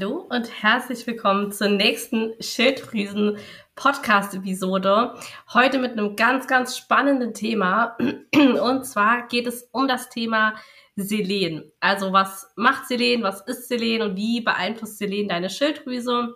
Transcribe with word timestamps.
Hallo 0.00 0.26
und 0.30 0.62
herzlich 0.62 1.06
willkommen 1.06 1.52
zur 1.52 1.68
nächsten 1.68 2.32
Schilddrüsen-Podcast-Episode. 2.40 5.14
Heute 5.52 5.78
mit 5.78 5.92
einem 5.92 6.16
ganz, 6.16 6.46
ganz 6.46 6.78
spannenden 6.78 7.34
Thema. 7.34 7.98
Und 8.34 8.86
zwar 8.86 9.28
geht 9.28 9.46
es 9.46 9.68
um 9.72 9.88
das 9.88 10.08
Thema 10.08 10.54
Selen. 10.96 11.70
Also 11.80 12.14
was 12.14 12.50
macht 12.56 12.86
Selen, 12.86 13.22
was 13.22 13.42
ist 13.42 13.68
Selen 13.68 14.00
und 14.00 14.16
wie 14.16 14.40
beeinflusst 14.40 14.96
Selen 14.96 15.28
deine 15.28 15.50
Schilddrüse? 15.50 16.34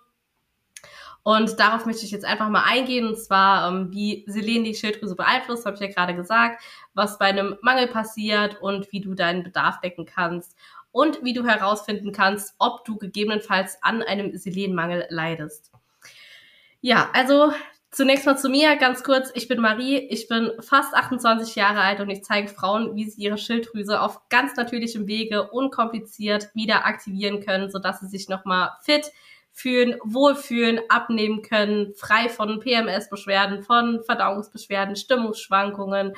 Und 1.23 1.59
darauf 1.59 1.87
möchte 1.87 2.05
ich 2.05 2.11
jetzt 2.11 2.27
einfach 2.27 2.51
mal 2.51 2.65
eingehen, 2.65 3.07
und 3.07 3.17
zwar, 3.17 3.67
ähm, 3.67 3.91
wie 3.91 4.27
Selen 4.27 4.65
die 4.65 4.75
Schilddrüse 4.75 5.17
beeinflusst, 5.17 5.65
habe 5.65 5.77
ich 5.77 5.81
ja 5.81 5.89
gerade 5.89 6.15
gesagt, 6.15 6.63
was 6.93 7.19
bei 7.19 7.25
einem 7.25 7.57
Mangel 7.63 7.87
passiert 7.87 8.61
und 8.61 8.93
wie 8.93 9.01
du 9.01 9.15
deinen 9.15 9.43
Bedarf 9.43 9.81
decken 9.81 10.05
kannst 10.05 10.55
und 10.95 11.25
wie 11.25 11.33
du 11.33 11.45
herausfinden 11.45 12.13
kannst, 12.13 12.55
ob 12.61 12.85
du 12.85 12.97
gegebenenfalls 12.97 13.83
an 13.83 14.01
einem 14.01 14.37
Selenmangel 14.37 15.07
leidest. 15.11 15.73
Ja, 16.81 17.11
also 17.13 17.53
zunächst 17.91 18.27
mal 18.27 18.39
zu 18.39 18.49
mir 18.49 18.77
ganz 18.77 19.03
kurz. 19.03 19.33
Ich 19.35 19.49
bin 19.49 19.61
Marie, 19.61 19.99
ich 19.99 20.29
bin 20.29 20.53
fast 20.61 20.95
28 20.95 21.57
Jahre 21.57 21.81
alt 21.81 21.99
und 21.99 22.11
ich 22.11 22.23
zeige 22.23 22.47
Frauen, 22.47 22.95
wie 22.95 23.11
sie 23.11 23.23
ihre 23.23 23.39
Schilddrüse 23.39 24.01
auf 24.01 24.29
ganz 24.29 24.55
natürlichem 24.55 25.09
Wege 25.09 25.51
unkompliziert 25.51 26.55
wieder 26.55 26.87
aktivieren 26.87 27.41
können, 27.41 27.71
sodass 27.71 27.99
sie 27.99 28.07
sich 28.07 28.29
nochmal 28.29 28.71
fit 28.83 29.11
fühlen, 29.51 29.97
wohlfühlen, 30.05 30.81
abnehmen 30.89 31.43
können, 31.43 31.93
frei 31.97 32.29
von 32.29 32.61
PMS-Beschwerden, 32.61 33.65
von 33.65 34.05
Verdauungsbeschwerden, 34.05 34.95
Stimmungsschwankungen, 34.95 36.15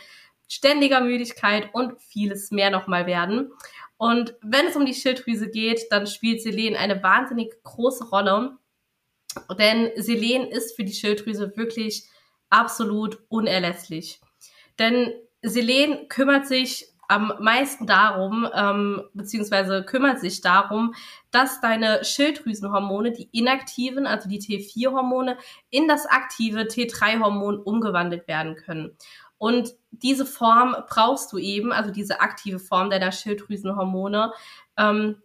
ständiger 0.49 1.01
Müdigkeit 1.01 1.71
und 1.73 2.01
vieles 2.01 2.51
mehr 2.51 2.71
nochmal 2.71 3.07
werden. 3.07 3.53
Und 3.99 4.35
wenn 4.43 4.67
es 4.67 4.77
um 4.77 4.85
die 4.85 4.95
Schilddrüse 4.95 5.51
geht, 5.51 5.87
dann 5.91 6.07
spielt 6.07 6.43
Selen 6.43 6.77
eine 6.77 7.03
wahnsinnig 7.03 7.55
große 7.63 8.09
Rolle. 8.09 8.59
Denn 9.59 9.91
Selen 9.97 10.49
ist 10.49 10.77
für 10.77 10.85
die 10.85 10.93
Schilddrüse 10.93 11.57
wirklich 11.57 12.05
absolut 12.51 13.19
unerlässlich. 13.29 14.21
Denn 14.79 15.13
Selen 15.43 16.09
kümmert 16.09 16.47
sich 16.47 16.87
am 17.09 17.33
meisten 17.41 17.87
darum, 17.87 18.49
ähm, 18.53 19.05
beziehungsweise 19.15 19.85
kümmert 19.85 20.21
sich 20.21 20.41
darum, 20.41 20.95
dass 21.31 21.61
deine 21.61 22.05
Schilddrüsenhormone, 22.05 23.13
die 23.13 23.29
inaktiven, 23.33 24.07
also 24.07 24.29
die 24.29 24.41
T4-Hormone, 24.41 25.39
in 25.71 25.87
das 25.87 26.07
aktive 26.07 26.63
T3-Hormon 26.63 27.59
umgewandelt 27.61 28.27
werden 28.27 28.57
können. 28.57 28.97
Und 29.39 29.73
diese 29.91 30.27
Form 30.27 30.77
brauchst 30.89 31.33
du 31.33 31.39
eben, 31.39 31.73
also 31.73 31.91
diese 31.91 32.21
aktive 32.21 32.59
Form 32.59 32.91
deiner 32.91 33.13
Schilddrüsenhormone. 33.13 34.33
Ähm, 34.77 35.23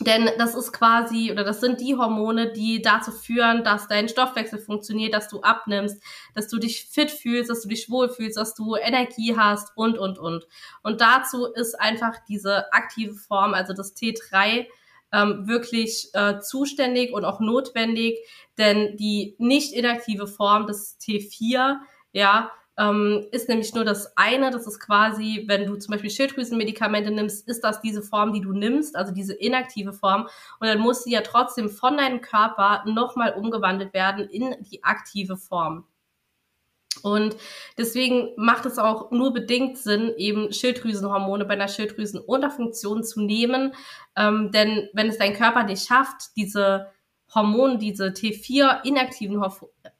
denn 0.00 0.28
das 0.38 0.56
ist 0.56 0.72
quasi, 0.72 1.30
oder 1.30 1.44
das 1.44 1.60
sind 1.60 1.80
die 1.80 1.94
Hormone, 1.94 2.52
die 2.52 2.82
dazu 2.82 3.12
führen, 3.12 3.62
dass 3.62 3.86
dein 3.86 4.08
Stoffwechsel 4.08 4.58
funktioniert, 4.58 5.14
dass 5.14 5.28
du 5.28 5.40
abnimmst, 5.42 6.02
dass 6.34 6.48
du 6.48 6.58
dich 6.58 6.86
fit 6.86 7.12
fühlst, 7.12 7.48
dass 7.48 7.62
du 7.62 7.68
dich 7.68 7.88
wohlfühlst, 7.88 8.36
dass 8.36 8.54
du 8.54 8.74
Energie 8.74 9.36
hast 9.36 9.70
und, 9.76 9.96
und, 9.96 10.18
und. 10.18 10.48
Und 10.82 11.00
dazu 11.00 11.46
ist 11.46 11.80
einfach 11.80 12.16
diese 12.28 12.72
aktive 12.72 13.14
Form, 13.14 13.54
also 13.54 13.72
das 13.72 13.94
T3, 13.96 14.66
ähm, 15.12 15.46
wirklich 15.46 16.10
äh, 16.14 16.40
zuständig 16.40 17.12
und 17.12 17.24
auch 17.24 17.38
notwendig, 17.38 18.18
denn 18.58 18.96
die 18.96 19.36
nicht 19.38 19.72
inaktive 19.72 20.26
Form 20.26 20.66
des 20.66 20.98
T4, 21.00 21.76
ja, 22.10 22.50
ähm, 22.76 23.26
ist 23.30 23.48
nämlich 23.48 23.74
nur 23.74 23.84
das 23.84 24.16
eine, 24.16 24.50
das 24.50 24.66
ist 24.66 24.80
quasi, 24.80 25.44
wenn 25.46 25.66
du 25.66 25.76
zum 25.76 25.92
Beispiel 25.92 26.10
Schilddrüsenmedikamente 26.10 27.10
nimmst, 27.10 27.46
ist 27.48 27.62
das 27.62 27.80
diese 27.80 28.02
Form, 28.02 28.32
die 28.32 28.40
du 28.40 28.52
nimmst, 28.52 28.96
also 28.96 29.12
diese 29.12 29.34
inaktive 29.34 29.92
Form. 29.92 30.28
Und 30.60 30.66
dann 30.66 30.80
muss 30.80 31.04
sie 31.04 31.12
ja 31.12 31.20
trotzdem 31.20 31.70
von 31.70 31.96
deinem 31.96 32.20
Körper 32.20 32.82
nochmal 32.86 33.34
umgewandelt 33.34 33.94
werden 33.94 34.28
in 34.28 34.56
die 34.60 34.82
aktive 34.82 35.36
Form. 35.36 35.86
Und 37.02 37.36
deswegen 37.76 38.30
macht 38.36 38.66
es 38.66 38.78
auch 38.78 39.10
nur 39.10 39.32
bedingt 39.32 39.76
Sinn, 39.78 40.14
eben 40.16 40.52
Schilddrüsenhormone 40.52 41.44
bei 41.44 41.54
einer 41.54 41.68
Schilddrüsenunterfunktion 41.68 43.04
zu 43.04 43.20
nehmen. 43.20 43.74
Ähm, 44.16 44.50
denn 44.52 44.88
wenn 44.94 45.08
es 45.08 45.18
dein 45.18 45.34
Körper 45.34 45.64
nicht 45.64 45.86
schafft, 45.86 46.36
diese 46.36 46.93
Hormone, 47.34 47.78
diese 47.78 48.06
T4 48.06 48.82
inaktiven, 48.84 49.42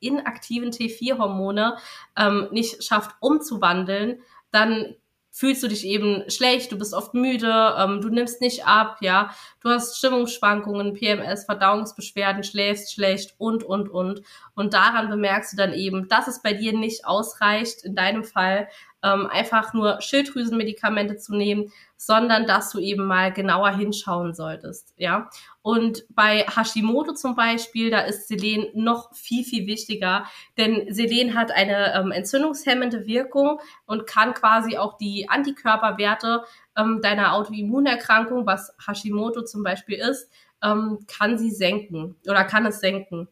inaktiven 0.01 0.71
T4-Hormone 0.71 1.77
ähm, 2.17 2.49
nicht 2.51 2.85
schafft 2.85 3.17
umzuwandeln, 3.21 4.21
dann 4.51 4.95
fühlst 5.35 5.65
du 5.65 5.69
dich 5.69 5.85
eben 5.85 6.31
schlecht, 6.31 6.71
du 6.71 6.79
bist 6.79 6.95
oft 6.95 7.13
müde, 7.13 7.75
ähm, 7.77 8.01
du 8.01 8.09
nimmst 8.09 8.41
nicht 8.41 8.69
ab, 8.69 8.99
ja, 9.01 9.35
du 9.61 9.69
hast 9.69 9.99
Stimmungsschwankungen, 9.99 10.95
PMS, 10.95 11.45
Verdauungsbeschwerden, 11.47 12.45
schläfst 12.45 12.93
schlecht 12.93 13.35
und, 13.39 13.65
und, 13.65 13.89
und. 13.89 14.23
Und 14.55 14.75
daran 14.75 15.11
bemerkst 15.11 15.53
du 15.53 15.57
dann 15.57 15.73
eben, 15.73 16.07
dass 16.07 16.29
es 16.29 16.41
bei 16.41 16.53
dir 16.53 16.73
nicht 16.73 17.05
ausreicht, 17.05 17.83
in 17.83 17.97
deinem 17.97 18.23
Fall 18.23 18.69
ähm, 19.05 19.27
einfach 19.27 19.75
nur 19.75 20.01
Schilddrüsenmedikamente 20.01 21.19
zu 21.19 21.37
nehmen, 21.37 21.71
sondern 21.97 22.47
dass 22.47 22.71
du 22.71 22.79
eben 22.79 23.05
mal 23.05 23.33
genauer 23.33 23.71
hinschauen 23.77 24.35
solltest, 24.35 24.95
ja. 24.97 25.29
Und 25.63 26.05
bei 26.09 26.45
Hashimoto 26.45 27.13
zum 27.13 27.37
Beispiel, 27.37 27.91
da 27.91 28.01
ist 28.01 28.29
Selen 28.29 28.67
noch 28.75 29.15
viel, 29.15 29.45
viel 29.45 29.67
wichtiger, 29.67 30.25
denn 30.57 30.93
Selen 30.93 31.35
hat 31.35 31.53
eine 31.53 31.95
ähm, 31.95 32.11
entzündungshemmende 32.11 33.07
Wirkung 33.07 33.61
und 33.87 34.07
kann 34.07 34.33
quasi 34.35 34.79
auch 34.79 34.97
die 34.97 35.29
Antikörperwerte 35.29 36.45
ähm, 36.77 37.01
deiner 37.03 37.35
Autoimmunerkrankung, 37.35 38.47
was 38.47 38.75
Hashimoto 38.87 39.43
zum 39.45 39.63
Beispiel 39.63 39.99
ist, 39.99 40.31
ähm, 40.63 41.05
kann 41.07 41.37
sie 41.39 41.51
senken 41.51 42.17
oder 42.27 42.45
kann 42.45 42.65
es 42.65 42.81
senken. 42.81 43.29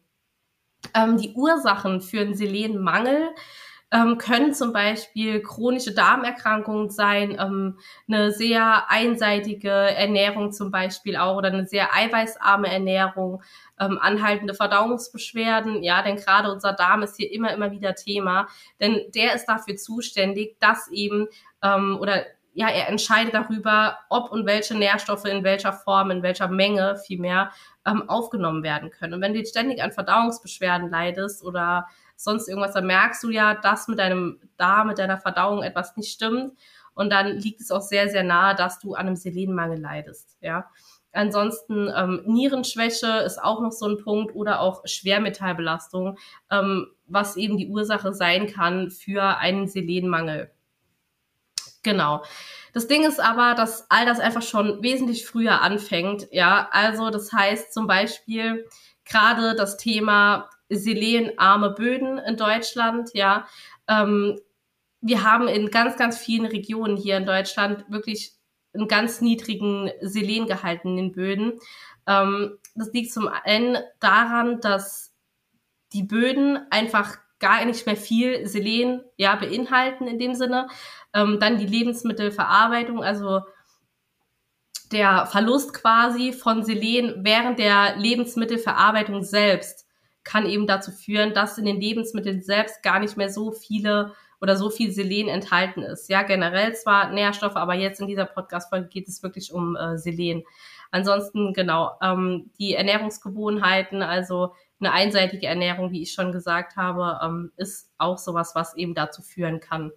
Ähm, 0.93 1.17
die 1.17 1.33
Ursachen 1.33 2.01
für 2.01 2.21
einen 2.21 2.35
Selenmangel 2.35 3.29
ähm, 3.93 4.17
können 4.17 4.53
zum 4.55 4.73
Beispiel 4.73 5.41
chronische 5.41 5.93
Darmerkrankungen 5.93 6.89
sein, 6.89 7.37
ähm, 7.39 7.77
eine 8.07 8.31
sehr 8.31 8.89
einseitige 8.89 9.69
Ernährung 9.69 10.51
zum 10.51 10.71
Beispiel 10.71 11.15
auch 11.15 11.37
oder 11.37 11.49
eine 11.49 11.67
sehr 11.67 11.93
eiweißarme 11.95 12.67
Ernährung, 12.67 13.43
ähm, 13.79 13.99
anhaltende 14.01 14.55
Verdauungsbeschwerden. 14.55 15.83
Ja, 15.83 16.01
denn 16.01 16.15
gerade 16.15 16.51
unser 16.51 16.73
Darm 16.73 17.03
ist 17.03 17.17
hier 17.17 17.31
immer, 17.31 17.53
immer 17.53 17.71
wieder 17.71 17.93
Thema, 17.93 18.47
denn 18.79 18.99
der 19.13 19.35
ist 19.35 19.45
dafür 19.45 19.75
zuständig, 19.75 20.57
dass 20.59 20.89
eben 20.89 21.27
ähm, 21.61 21.97
oder 22.01 22.23
ja, 22.55 22.69
er 22.69 22.87
entscheidet 22.89 23.33
darüber, 23.33 23.97
ob 24.09 24.31
und 24.31 24.45
welche 24.45 24.75
Nährstoffe 24.75 25.25
in 25.25 25.43
welcher 25.43 25.73
Form, 25.73 26.11
in 26.11 26.23
welcher 26.23 26.47
Menge 26.47 26.97
vielmehr 27.05 27.51
ähm, 27.85 28.07
aufgenommen 28.09 28.63
werden 28.63 28.91
können. 28.91 29.15
Und 29.15 29.21
wenn 29.21 29.33
du 29.33 29.39
jetzt 29.39 29.51
ständig 29.51 29.81
an 29.81 29.91
Verdauungsbeschwerden 29.91 30.89
leidest 30.89 31.43
oder 31.43 31.87
sonst 32.15 32.47
irgendwas, 32.47 32.73
dann 32.73 32.87
merkst 32.87 33.23
du 33.23 33.29
ja, 33.29 33.53
dass 33.53 33.87
mit 33.87 33.99
deinem 33.99 34.39
Darm, 34.57 34.87
mit 34.87 34.99
deiner 34.99 35.17
Verdauung 35.17 35.63
etwas 35.63 35.95
nicht 35.97 36.11
stimmt. 36.11 36.57
Und 36.93 37.11
dann 37.11 37.27
liegt 37.27 37.61
es 37.61 37.71
auch 37.71 37.81
sehr, 37.81 38.09
sehr 38.09 38.23
nahe, 38.23 38.55
dass 38.55 38.79
du 38.79 38.93
an 38.93 39.07
einem 39.07 39.15
Selenmangel 39.15 39.79
leidest. 39.79 40.37
Ja. 40.41 40.69
Ansonsten 41.11 41.91
ähm, 41.95 42.23
Nierenschwäche 42.25 43.19
ist 43.25 43.41
auch 43.41 43.61
noch 43.61 43.71
so 43.71 43.87
ein 43.87 43.97
Punkt 43.97 44.33
oder 44.35 44.59
auch 44.61 44.81
Schwermetallbelastung, 44.85 46.17
ähm, 46.49 46.87
was 47.05 47.37
eben 47.37 47.57
die 47.57 47.67
Ursache 47.67 48.13
sein 48.13 48.47
kann 48.47 48.89
für 48.89 49.37
einen 49.37 49.67
Selenmangel. 49.67 50.51
Genau. 51.83 52.23
Das 52.73 52.87
Ding 52.87 53.03
ist 53.05 53.19
aber, 53.19 53.53
dass 53.53 53.85
all 53.91 54.05
das 54.05 54.19
einfach 54.19 54.41
schon 54.41 54.81
wesentlich 54.81 55.25
früher 55.27 55.61
anfängt. 55.61 56.27
Ja, 56.31 56.69
also 56.71 57.11
das 57.11 57.31
heißt 57.31 57.71
zum 57.71 57.85
Beispiel 57.85 58.67
gerade 59.05 59.53
das 59.53 59.77
Thema 59.77 60.49
selenarme 60.69 61.71
Böden 61.71 62.17
in 62.17 62.37
Deutschland, 62.37 63.11
ja. 63.13 63.47
Ähm, 63.87 64.39
wir 65.01 65.23
haben 65.23 65.47
in 65.47 65.69
ganz, 65.69 65.97
ganz 65.97 66.17
vielen 66.17 66.45
Regionen 66.45 66.95
hier 66.95 67.17
in 67.17 67.25
Deutschland 67.25 67.83
wirklich 67.89 68.33
einen 68.73 68.87
ganz 68.87 69.21
niedrigen 69.21 69.91
Selengehalt 70.01 70.85
in 70.85 70.95
den 70.95 71.11
Böden. 71.11 71.59
Ähm, 72.07 72.57
das 72.75 72.91
liegt 72.93 73.11
zum 73.11 73.27
einen 73.27 73.77
daran, 73.99 74.61
dass 74.61 75.13
die 75.91 76.03
Böden 76.03 76.59
einfach 76.71 77.17
gar 77.39 77.63
nicht 77.65 77.85
mehr 77.85 77.97
viel 77.97 78.47
Selen 78.47 79.03
ja, 79.17 79.35
beinhalten 79.35 80.07
in 80.07 80.17
dem 80.17 80.33
Sinne. 80.33 80.67
Ähm, 81.13 81.39
dann 81.39 81.57
die 81.57 81.67
Lebensmittelverarbeitung, 81.67 83.03
also 83.03 83.41
der 84.91 85.25
Verlust 85.25 85.73
quasi 85.73 86.31
von 86.31 86.63
Selen 86.63 87.25
während 87.25 87.59
der 87.59 87.97
Lebensmittelverarbeitung 87.97 89.23
selbst 89.23 89.82
kann 90.23 90.45
eben 90.45 90.67
dazu 90.67 90.91
führen, 90.91 91.33
dass 91.33 91.57
in 91.57 91.65
den 91.65 91.81
Lebensmitteln 91.81 92.41
selbst 92.41 92.83
gar 92.83 92.99
nicht 92.99 93.17
mehr 93.17 93.29
so 93.29 93.51
viele 93.51 94.13
oder 94.41 94.57
so 94.57 94.69
viel 94.69 94.91
Selen 94.91 95.29
enthalten 95.29 95.83
ist. 95.83 96.09
Ja, 96.09 96.23
generell 96.23 96.75
zwar 96.75 97.11
Nährstoffe, 97.11 97.55
aber 97.55 97.75
jetzt 97.75 98.01
in 98.01 98.07
dieser 98.07 98.25
Podcast-Folge 98.25 98.89
geht 98.89 99.07
es 99.07 99.23
wirklich 99.23 99.53
um 99.53 99.75
äh, 99.77 99.97
Selen. 99.97 100.43
Ansonsten, 100.91 101.53
genau, 101.53 101.91
ähm, 102.01 102.51
die 102.59 102.73
Ernährungsgewohnheiten, 102.73 104.01
also 104.01 104.53
eine 104.79 104.91
einseitige 104.91 105.47
Ernährung, 105.47 105.91
wie 105.91 106.01
ich 106.01 106.11
schon 106.11 106.31
gesagt 106.31 106.75
habe, 106.75 107.19
ähm, 107.23 107.51
ist 107.55 107.89
auch 107.97 108.17
sowas, 108.17 108.53
was 108.53 108.75
eben 108.75 108.93
dazu 108.93 109.21
führen 109.21 109.59
kann. 109.59 109.91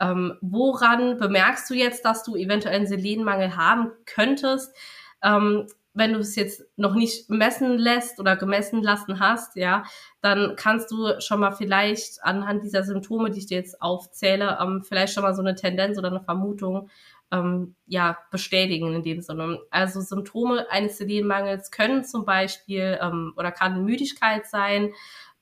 Ähm, 0.00 0.38
woran 0.40 1.18
bemerkst 1.18 1.68
du 1.68 1.74
jetzt, 1.74 2.04
dass 2.04 2.22
du 2.22 2.36
eventuell 2.36 2.76
einen 2.76 2.86
Selenmangel 2.86 3.56
haben 3.56 3.90
könntest? 4.06 4.74
Ähm, 5.22 5.66
wenn 5.94 6.12
du 6.12 6.20
es 6.20 6.36
jetzt 6.36 6.64
noch 6.76 6.94
nicht 6.94 7.28
messen 7.28 7.78
lässt 7.78 8.18
oder 8.18 8.36
gemessen 8.36 8.82
lassen 8.82 9.20
hast, 9.20 9.56
ja, 9.56 9.84
dann 10.20 10.54
kannst 10.56 10.90
du 10.90 11.20
schon 11.20 11.40
mal 11.40 11.52
vielleicht 11.52 12.22
anhand 12.22 12.64
dieser 12.64 12.82
Symptome, 12.82 13.30
die 13.30 13.40
ich 13.40 13.46
dir 13.46 13.58
jetzt 13.58 13.80
aufzähle, 13.82 14.58
ähm, 14.60 14.82
vielleicht 14.82 15.14
schon 15.14 15.22
mal 15.22 15.34
so 15.34 15.42
eine 15.42 15.54
Tendenz 15.54 15.98
oder 15.98 16.08
eine 16.08 16.22
Vermutung 16.22 16.88
ähm, 17.30 17.74
ja, 17.86 18.18
bestätigen 18.30 18.94
in 18.94 19.02
dem 19.02 19.20
Sinne. 19.20 19.60
Also 19.70 20.00
Symptome 20.00 20.70
eines 20.70 20.98
Selenmangels 20.98 21.70
können 21.70 22.04
zum 22.04 22.24
Beispiel 22.24 22.98
ähm, 23.00 23.32
oder 23.36 23.50
kann 23.50 23.84
Müdigkeit 23.84 24.46
sein, 24.46 24.92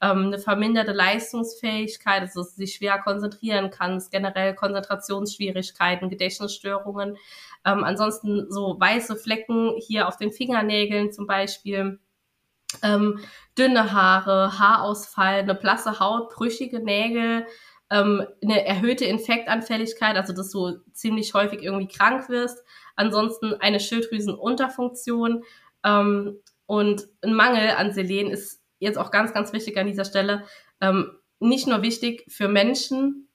ähm, 0.00 0.26
eine 0.26 0.38
verminderte 0.38 0.93
Leistungsfähigkeit, 0.93 2.23
also 2.23 2.41
dass 2.43 2.55
du 2.55 2.62
dich 2.62 2.75
schwer 2.75 2.99
konzentrieren 2.99 3.70
kannst, 3.70 4.11
generell 4.11 4.55
Konzentrationsschwierigkeiten, 4.55 6.08
Gedächtnisstörungen. 6.08 7.17
Ähm, 7.64 7.85
ansonsten 7.85 8.50
so 8.50 8.79
weiße 8.81 9.17
Flecken 9.17 9.75
hier 9.79 10.08
auf 10.08 10.17
den 10.17 10.32
Fingernägeln 10.32 11.12
zum 11.12 11.26
Beispiel. 11.26 11.99
Ähm, 12.82 13.19
dünne 13.58 13.93
Haare, 13.93 14.58
Haarausfall, 14.58 15.41
eine 15.41 15.55
blasse 15.55 15.99
Haut, 16.00 16.31
brüchige 16.31 16.81
Nägel, 16.81 17.46
ähm, 17.91 18.25
eine 18.43 18.64
erhöhte 18.64 19.05
Infektanfälligkeit, 19.05 20.17
also 20.17 20.32
dass 20.32 20.50
du 20.50 20.79
ziemlich 20.93 21.35
häufig 21.35 21.62
irgendwie 21.62 21.88
krank 21.88 22.29
wirst. 22.29 22.64
Ansonsten 22.96 23.55
eine 23.55 23.81
Schilddrüsenunterfunktion 23.81 25.43
ähm, 25.85 26.38
und 26.67 27.08
ein 27.23 27.35
Mangel 27.35 27.70
an 27.70 27.93
Selen 27.93 28.31
ist 28.31 28.60
jetzt 28.81 28.99
auch 28.99 29.12
ganz, 29.12 29.32
ganz 29.32 29.53
wichtig 29.53 29.79
an 29.79 29.87
dieser 29.87 30.05
Stelle. 30.05 30.43
Ähm, 30.81 31.12
nicht 31.38 31.67
nur 31.67 31.82
wichtig 31.82 32.25
für 32.29 32.49
Menschen, 32.49 33.29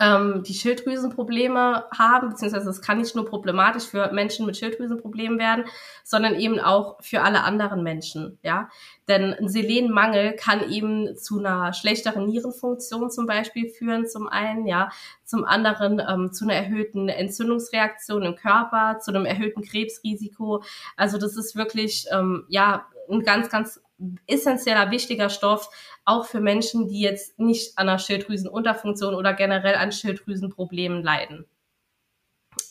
ähm, 0.00 0.42
die 0.42 0.54
Schilddrüsenprobleme 0.54 1.84
haben, 1.96 2.30
beziehungsweise 2.30 2.68
es 2.68 2.82
kann 2.82 2.98
nicht 2.98 3.14
nur 3.14 3.24
problematisch 3.24 3.84
für 3.84 4.12
Menschen 4.12 4.44
mit 4.44 4.56
Schilddrüsenproblemen 4.56 5.38
werden, 5.38 5.64
sondern 6.04 6.34
eben 6.34 6.58
auch 6.58 7.00
für 7.02 7.22
alle 7.22 7.44
anderen 7.44 7.82
Menschen, 7.82 8.38
ja. 8.42 8.68
Denn 9.08 9.32
ein 9.34 9.48
Selenmangel 9.48 10.34
kann 10.34 10.70
eben 10.70 11.16
zu 11.16 11.38
einer 11.38 11.72
schlechteren 11.72 12.26
Nierenfunktion 12.26 13.10
zum 13.10 13.26
Beispiel 13.26 13.68
führen, 13.68 14.06
zum 14.06 14.26
einen, 14.28 14.66
ja, 14.66 14.90
zum 15.24 15.44
anderen 15.44 16.02
ähm, 16.06 16.32
zu 16.32 16.44
einer 16.44 16.54
erhöhten 16.54 17.08
Entzündungsreaktion 17.08 18.22
im 18.24 18.34
Körper, 18.34 18.98
zu 18.98 19.12
einem 19.12 19.24
erhöhten 19.24 19.62
Krebsrisiko. 19.62 20.62
Also 20.96 21.18
das 21.18 21.36
ist 21.36 21.56
wirklich, 21.56 22.06
ähm, 22.12 22.44
ja, 22.48 22.86
ein 23.10 23.22
ganz, 23.22 23.48
ganz 23.48 23.80
essentieller, 24.26 24.90
wichtiger 24.90 25.30
Stoff, 25.30 25.70
auch 26.04 26.26
für 26.26 26.40
Menschen, 26.40 26.88
die 26.88 27.00
jetzt 27.00 27.38
nicht 27.38 27.78
an 27.78 27.88
einer 27.88 27.98
Schilddrüsenunterfunktion 27.98 29.14
oder 29.14 29.32
generell 29.32 29.76
an 29.76 29.92
Schilddrüsenproblemen 29.92 31.02
leiden. 31.02 31.46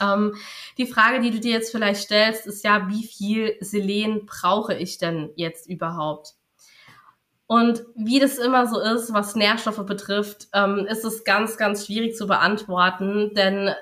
Ähm, 0.02 0.36
die 0.78 0.88
Frage, 0.88 1.22
die 1.22 1.32
du 1.32 1.40
dir 1.40 1.52
jetzt 1.52 1.72
vielleicht 1.72 2.02
stellst, 2.02 2.48
ist 2.48 2.64
ja, 2.64 2.90
wie 2.90 3.04
viel 3.04 3.56
Selen 3.60 4.26
brauche 4.26 4.74
ich 4.76 4.98
denn 4.98 5.32
jetzt 5.36 5.68
überhaupt? 5.68 6.36
Und 7.48 7.84
wie 7.96 8.20
das 8.20 8.38
immer 8.38 8.68
so 8.68 8.80
ist, 8.80 9.14
was 9.14 9.36
Nährstoffe 9.36 9.86
betrifft, 9.86 10.48
ähm, 10.54 10.88
ist 10.90 11.06
es 11.06 11.24
ganz, 11.24 11.58
ganz 11.58 11.86
schwierig 11.86 12.16
zu 12.16 12.26
beantworten, 12.26 13.34
denn 13.36 13.74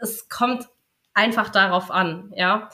es 0.00 0.28
kommt 0.28 0.68
einfach 1.14 1.50
darauf 1.50 1.90
an, 1.90 2.32
ja. 2.34 2.68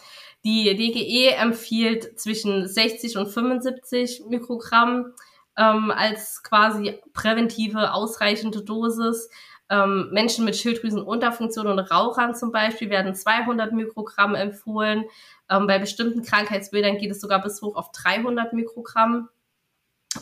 Die 0.45 0.75
DGE 0.75 1.35
empfiehlt 1.37 2.19
zwischen 2.19 2.67
60 2.67 3.19
und 3.19 3.29
75 3.29 4.23
Mikrogramm 4.29 5.13
ähm, 5.57 5.91
als 5.91 6.43
quasi 6.43 6.99
präventive, 7.13 7.93
ausreichende 7.93 8.63
Dosis. 8.63 9.29
Ähm, 9.69 10.09
Menschen 10.13 10.45
mit 10.45 10.57
Schilddrüsenunterfunktion 10.57 11.67
und 11.67 11.79
Rauchern 11.79 12.35
zum 12.35 12.53
Beispiel 12.53 12.91
werden 12.91 13.15
200 13.15 13.73
Mikrogramm 13.73 14.35
empfohlen. 14.35 15.05
Ähm, 15.51 15.67
bei 15.67 15.79
bestimmten 15.79 16.23
Krankheitsbildern 16.23 16.99
geht 16.99 17.11
es 17.11 17.21
sogar 17.21 17.43
bis 17.43 17.61
hoch 17.61 17.77
auf 17.77 17.93
300 17.93 18.53
Mikrogramm. 18.53 19.29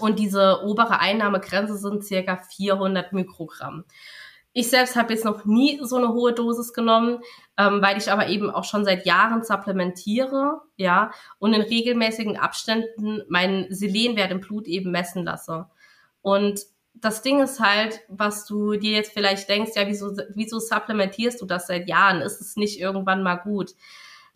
Und 0.01 0.19
diese 0.19 0.63
obere 0.65 1.01
Einnahmegrenze 1.01 1.77
sind 1.79 2.05
circa 2.05 2.37
400 2.37 3.13
Mikrogramm. 3.13 3.85
Ich 4.59 4.71
selbst 4.71 4.97
habe 4.97 5.13
jetzt 5.13 5.25
noch 5.25 5.45
nie 5.45 5.79
so 5.85 5.99
eine 5.99 6.09
hohe 6.09 6.33
Dosis 6.33 6.73
genommen, 6.73 7.21
ähm, 7.57 7.81
weil 7.81 7.97
ich 7.97 8.11
aber 8.11 8.27
eben 8.27 8.51
auch 8.51 8.65
schon 8.65 8.85
seit 8.85 9.07
Jahren 9.07 9.45
supplementiere, 9.45 10.63
ja, 10.75 11.13
und 11.39 11.55
in 11.55 11.61
regelmäßigen 11.61 12.37
Abständen 12.37 13.23
meinen 13.29 13.73
Selenwert 13.73 14.33
im 14.33 14.41
Blut 14.41 14.67
eben 14.67 14.91
messen 14.91 15.23
lasse. 15.23 15.67
Und 16.23 16.63
das 16.93 17.23
Ding 17.23 17.41
ist 17.41 17.61
halt, 17.61 18.01
was 18.09 18.47
du 18.47 18.73
dir 18.73 18.97
jetzt 18.97 19.13
vielleicht 19.13 19.49
denkst, 19.49 19.77
ja, 19.77 19.87
wieso, 19.87 20.11
wieso 20.35 20.59
supplementierst 20.59 21.41
du 21.41 21.47
das 21.47 21.69
seit 21.69 21.89
Jahren? 21.89 22.21
Ist 22.21 22.41
es 22.41 22.57
nicht 22.57 22.81
irgendwann 22.81 23.23
mal 23.23 23.37
gut? 23.37 23.75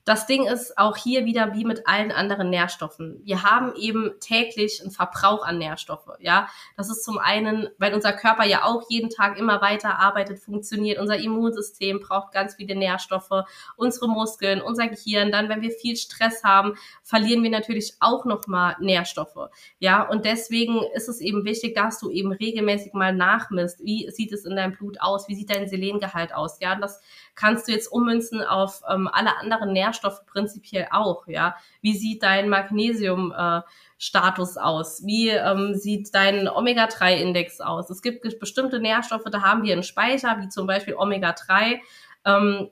Das 0.05 0.27
Ding 0.27 0.47
ist 0.49 0.77
auch 0.79 0.97
hier 0.97 1.27
wieder 1.27 1.55
wie 1.55 1.65
mit 1.65 1.87
allen 1.87 2.11
anderen 2.11 2.51
Nährstoffen. 2.51 3.21
Wir 3.23 3.45
haben 3.45 3.73
eben 3.77 4.15
täglich 4.19 4.81
einen 4.83 4.91
Verbrauch 4.91 5.45
an 5.45 5.59
Nährstoffe. 5.59 6.09
Ja, 6.19 6.49
das 6.77 6.91
ist 6.91 7.05
zum 7.05 7.19
einen, 7.19 7.69
weil 7.79 7.95
unser 7.95 8.13
Körper 8.13 8.45
ja 8.45 8.65
auch 8.65 8.83
jeden 8.89 9.11
Tag 9.11 9.39
immer 9.39 9.61
weiter 9.61 10.01
arbeitet, 10.01 10.41
funktioniert. 10.41 10.99
Unser 10.99 11.19
Immunsystem 11.19 12.01
braucht 12.01 12.33
ganz 12.33 12.57
viele 12.57 12.75
Nährstoffe. 12.75 13.45
Unsere 13.77 14.09
Muskeln, 14.09 14.61
unser 14.61 14.89
Gehirn. 14.89 15.31
Dann, 15.31 15.49
wenn 15.49 15.63
wir 15.63 15.71
viel 15.71 15.97
Stress 15.97 16.43
haben, 16.43 16.75
verlieren 17.05 17.45
wir 17.45 17.51
natürlich 17.51 17.95
auch 18.01 18.25
nochmal 18.25 18.75
Nährstoffe. 18.81 19.51
Ja, 19.79 20.03
und 20.03 20.25
deswegen 20.25 20.83
ist 20.95 21.09
es 21.09 21.21
eben 21.21 21.45
wichtig, 21.45 21.77
dass 21.77 22.01
du 22.01 22.11
eben 22.11 22.33
regelmäßig 22.33 22.93
mal 22.93 23.15
nachmisst. 23.15 23.79
Wie 23.85 24.11
sieht 24.11 24.33
es 24.33 24.45
in 24.45 24.57
deinem 24.57 24.73
Blut 24.73 25.01
aus? 25.01 25.29
Wie 25.29 25.37
sieht 25.37 25.51
dein 25.51 25.69
Selengehalt 25.69 26.35
aus? 26.35 26.59
Ja, 26.61 26.75
das 26.75 27.01
kannst 27.35 27.69
du 27.69 27.73
jetzt 27.73 27.89
ummünzen 27.89 28.43
auf 28.43 28.83
ähm, 28.89 29.09
alle 29.13 29.37
anderen 29.39 29.73
Nährstoffe 29.73 30.25
prinzipiell 30.27 30.89
auch, 30.91 31.27
ja. 31.27 31.57
Wie 31.81 31.97
sieht 31.97 32.23
dein 32.23 32.49
Magnesium 32.49 33.33
äh, 33.37 33.61
Status 33.99 34.57
aus? 34.57 35.05
Wie 35.05 35.29
ähm, 35.31 35.75
sieht 35.75 36.15
dein 36.15 36.49
Omega-3-Index 36.49 37.61
aus? 37.61 37.91
Es 37.91 38.03
gibt 38.03 38.39
bestimmte 38.39 38.81
Nährstoffe, 38.81 39.25
da 39.31 39.43
haben 39.43 39.63
wir 39.63 39.73
einen 39.73 39.83
Speicher, 39.83 40.37
wie 40.41 40.49
zum 40.49 40.67
Beispiel 40.67 40.95
Omega-3. 40.95 41.81
Ähm, 42.25 42.71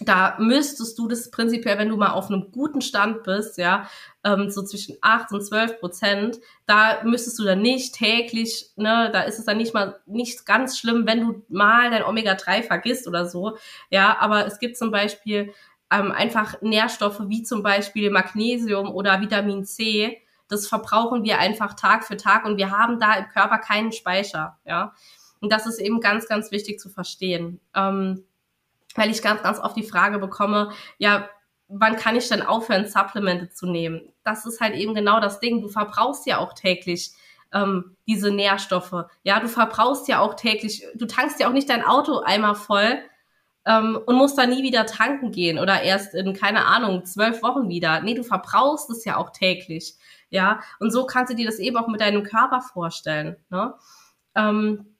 da 0.00 0.36
müsstest 0.38 0.98
du 0.98 1.08
das 1.08 1.30
prinzipiell, 1.30 1.78
wenn 1.78 1.88
du 1.88 1.96
mal 1.96 2.12
auf 2.12 2.28
einem 2.28 2.50
guten 2.52 2.80
Stand 2.80 3.24
bist, 3.24 3.58
ja, 3.58 3.88
ähm, 4.24 4.50
so 4.50 4.62
zwischen 4.62 4.96
8 5.00 5.32
und 5.32 5.42
12 5.44 5.80
Prozent, 5.80 6.38
da 6.66 7.02
müsstest 7.04 7.38
du 7.38 7.44
dann 7.44 7.62
nicht 7.62 7.94
täglich, 7.94 8.70
ne, 8.76 9.10
da 9.12 9.22
ist 9.22 9.38
es 9.38 9.44
dann 9.44 9.56
nicht 9.56 9.74
mal 9.74 10.00
nicht 10.06 10.46
ganz 10.46 10.78
schlimm, 10.78 11.06
wenn 11.06 11.20
du 11.20 11.44
mal 11.48 11.90
dein 11.90 12.04
Omega-3 12.04 12.62
vergisst 12.62 13.08
oder 13.08 13.26
so, 13.26 13.56
ja, 13.90 14.16
aber 14.20 14.46
es 14.46 14.58
gibt 14.58 14.76
zum 14.76 14.90
Beispiel 14.90 15.52
ähm, 15.90 16.12
einfach 16.12 16.60
Nährstoffe 16.62 17.22
wie 17.26 17.42
zum 17.42 17.62
Beispiel 17.62 18.10
Magnesium 18.10 18.90
oder 18.90 19.20
Vitamin 19.20 19.64
C, 19.64 20.22
das 20.48 20.66
verbrauchen 20.66 21.24
wir 21.24 21.38
einfach 21.38 21.74
Tag 21.74 22.04
für 22.04 22.16
Tag 22.16 22.44
und 22.44 22.56
wir 22.56 22.70
haben 22.70 22.98
da 22.98 23.14
im 23.14 23.28
Körper 23.28 23.58
keinen 23.58 23.92
Speicher, 23.92 24.58
ja. 24.64 24.94
Und 25.40 25.52
das 25.52 25.66
ist 25.66 25.78
eben 25.78 26.00
ganz, 26.00 26.26
ganz 26.26 26.50
wichtig 26.50 26.80
zu 26.80 26.88
verstehen. 26.88 27.60
Ähm, 27.72 28.24
weil 28.98 29.10
ich 29.10 29.22
ganz, 29.22 29.42
ganz 29.42 29.58
oft 29.58 29.76
die 29.76 29.82
Frage 29.82 30.18
bekomme, 30.18 30.72
ja, 30.98 31.28
wann 31.68 31.96
kann 31.96 32.16
ich 32.16 32.28
denn 32.28 32.42
aufhören, 32.42 32.86
Supplemente 32.86 33.50
zu 33.50 33.66
nehmen? 33.66 34.12
Das 34.24 34.46
ist 34.46 34.60
halt 34.60 34.74
eben 34.74 34.94
genau 34.94 35.20
das 35.20 35.40
Ding. 35.40 35.60
Du 35.60 35.68
verbrauchst 35.68 36.26
ja 36.26 36.38
auch 36.38 36.54
täglich 36.54 37.12
ähm, 37.52 37.96
diese 38.06 38.30
Nährstoffe. 38.30 39.06
Ja, 39.22 39.40
du 39.40 39.48
verbrauchst 39.48 40.08
ja 40.08 40.20
auch 40.20 40.34
täglich, 40.34 40.84
du 40.94 41.06
tankst 41.06 41.40
ja 41.40 41.48
auch 41.48 41.52
nicht 41.52 41.68
dein 41.68 41.84
Auto 41.84 42.20
einmal 42.20 42.54
voll 42.54 42.98
ähm, 43.66 43.98
und 44.06 44.16
musst 44.16 44.38
dann 44.38 44.50
nie 44.50 44.62
wieder 44.62 44.86
tanken 44.86 45.30
gehen 45.30 45.58
oder 45.58 45.82
erst 45.82 46.14
in, 46.14 46.34
keine 46.34 46.66
Ahnung, 46.66 47.04
zwölf 47.04 47.42
Wochen 47.42 47.68
wieder. 47.68 48.00
Nee, 48.00 48.14
du 48.14 48.22
verbrauchst 48.22 48.90
es 48.90 49.04
ja 49.04 49.16
auch 49.16 49.30
täglich. 49.30 49.94
Ja, 50.30 50.60
und 50.78 50.90
so 50.90 51.06
kannst 51.06 51.32
du 51.32 51.36
dir 51.36 51.46
das 51.46 51.58
eben 51.58 51.76
auch 51.76 51.88
mit 51.88 52.00
deinem 52.00 52.22
Körper 52.22 52.60
vorstellen. 52.60 53.36
Ne? 53.50 53.74
Ähm, 54.34 54.97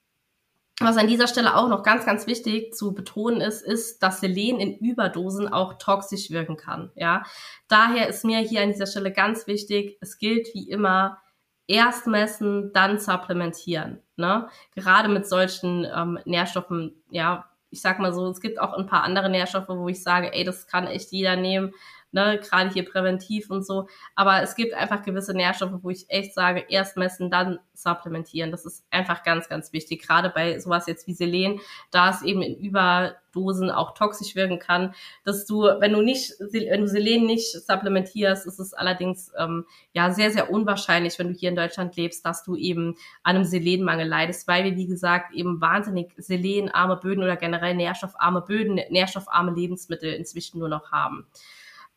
was 0.80 0.96
an 0.96 1.08
dieser 1.08 1.26
Stelle 1.26 1.56
auch 1.56 1.68
noch 1.68 1.82
ganz, 1.82 2.06
ganz 2.06 2.26
wichtig 2.26 2.74
zu 2.74 2.94
betonen 2.94 3.40
ist, 3.40 3.62
ist, 3.62 4.02
dass 4.02 4.20
Selen 4.20 4.60
in 4.60 4.78
Überdosen 4.78 5.48
auch 5.48 5.74
toxisch 5.74 6.30
wirken 6.30 6.56
kann. 6.56 6.90
Ja, 6.94 7.24
daher 7.68 8.08
ist 8.08 8.24
mir 8.24 8.38
hier 8.38 8.62
an 8.62 8.70
dieser 8.70 8.86
Stelle 8.86 9.12
ganz 9.12 9.46
wichtig, 9.46 9.98
es 10.00 10.18
gilt 10.18 10.54
wie 10.54 10.70
immer, 10.70 11.18
erst 11.66 12.06
messen, 12.06 12.72
dann 12.72 12.98
supplementieren. 12.98 14.02
Ne? 14.16 14.48
Gerade 14.74 15.08
mit 15.08 15.28
solchen 15.28 15.86
ähm, 15.94 16.18
Nährstoffen, 16.24 17.02
ja, 17.10 17.44
ich 17.70 17.82
sag 17.82 17.98
mal 17.98 18.14
so, 18.14 18.26
es 18.30 18.40
gibt 18.40 18.58
auch 18.60 18.72
ein 18.72 18.86
paar 18.86 19.02
andere 19.02 19.28
Nährstoffe, 19.28 19.68
wo 19.68 19.88
ich 19.88 20.02
sage, 20.02 20.32
ey, 20.32 20.44
das 20.44 20.66
kann 20.66 20.86
echt 20.86 21.12
jeder 21.12 21.36
nehmen 21.36 21.74
ne, 22.12 22.40
gerade 22.42 22.70
hier 22.70 22.84
präventiv 22.84 23.50
und 23.50 23.66
so. 23.66 23.88
Aber 24.14 24.42
es 24.42 24.54
gibt 24.54 24.74
einfach 24.74 25.02
gewisse 25.02 25.34
Nährstoffe, 25.34 25.82
wo 25.82 25.90
ich 25.90 26.08
echt 26.08 26.34
sage, 26.34 26.64
erst 26.68 26.96
messen, 26.96 27.30
dann 27.30 27.58
supplementieren. 27.74 28.50
Das 28.50 28.64
ist 28.64 28.84
einfach 28.90 29.22
ganz, 29.22 29.48
ganz 29.48 29.72
wichtig. 29.72 30.02
Gerade 30.02 30.30
bei 30.30 30.58
sowas 30.58 30.86
jetzt 30.86 31.06
wie 31.06 31.14
Selen, 31.14 31.60
da 31.90 32.10
es 32.10 32.22
eben 32.22 32.42
in 32.42 32.56
Überdosen 32.56 33.70
auch 33.70 33.94
toxisch 33.94 34.34
wirken 34.34 34.58
kann, 34.58 34.94
dass 35.24 35.46
du, 35.46 35.62
wenn 35.62 35.92
du 35.92 36.02
nicht, 36.02 36.32
wenn 36.40 36.80
du 36.80 36.88
Selen 36.88 37.26
nicht 37.26 37.52
supplementierst, 37.52 38.46
ist 38.46 38.58
es 38.58 38.74
allerdings 38.74 39.30
ähm, 39.38 39.64
ja 39.92 40.10
sehr, 40.10 40.30
sehr 40.30 40.50
unwahrscheinlich, 40.50 41.18
wenn 41.18 41.28
du 41.28 41.34
hier 41.34 41.50
in 41.50 41.56
Deutschland 41.56 41.96
lebst, 41.96 42.24
dass 42.24 42.42
du 42.42 42.56
eben 42.56 42.96
an 43.22 43.36
einem 43.36 43.44
Selenmangel 43.44 44.08
leidest, 44.08 44.48
weil 44.48 44.64
wir, 44.64 44.76
wie 44.76 44.86
gesagt, 44.86 45.32
eben 45.34 45.60
wahnsinnig 45.60 46.12
selenarme 46.16 46.96
Böden 46.96 47.22
oder 47.22 47.36
generell 47.36 47.74
nährstoffarme 47.74 48.40
Böden, 48.40 48.80
nährstoffarme 48.90 49.52
Lebensmittel 49.54 50.12
inzwischen 50.12 50.58
nur 50.58 50.68
noch 50.68 50.90
haben. 50.90 51.26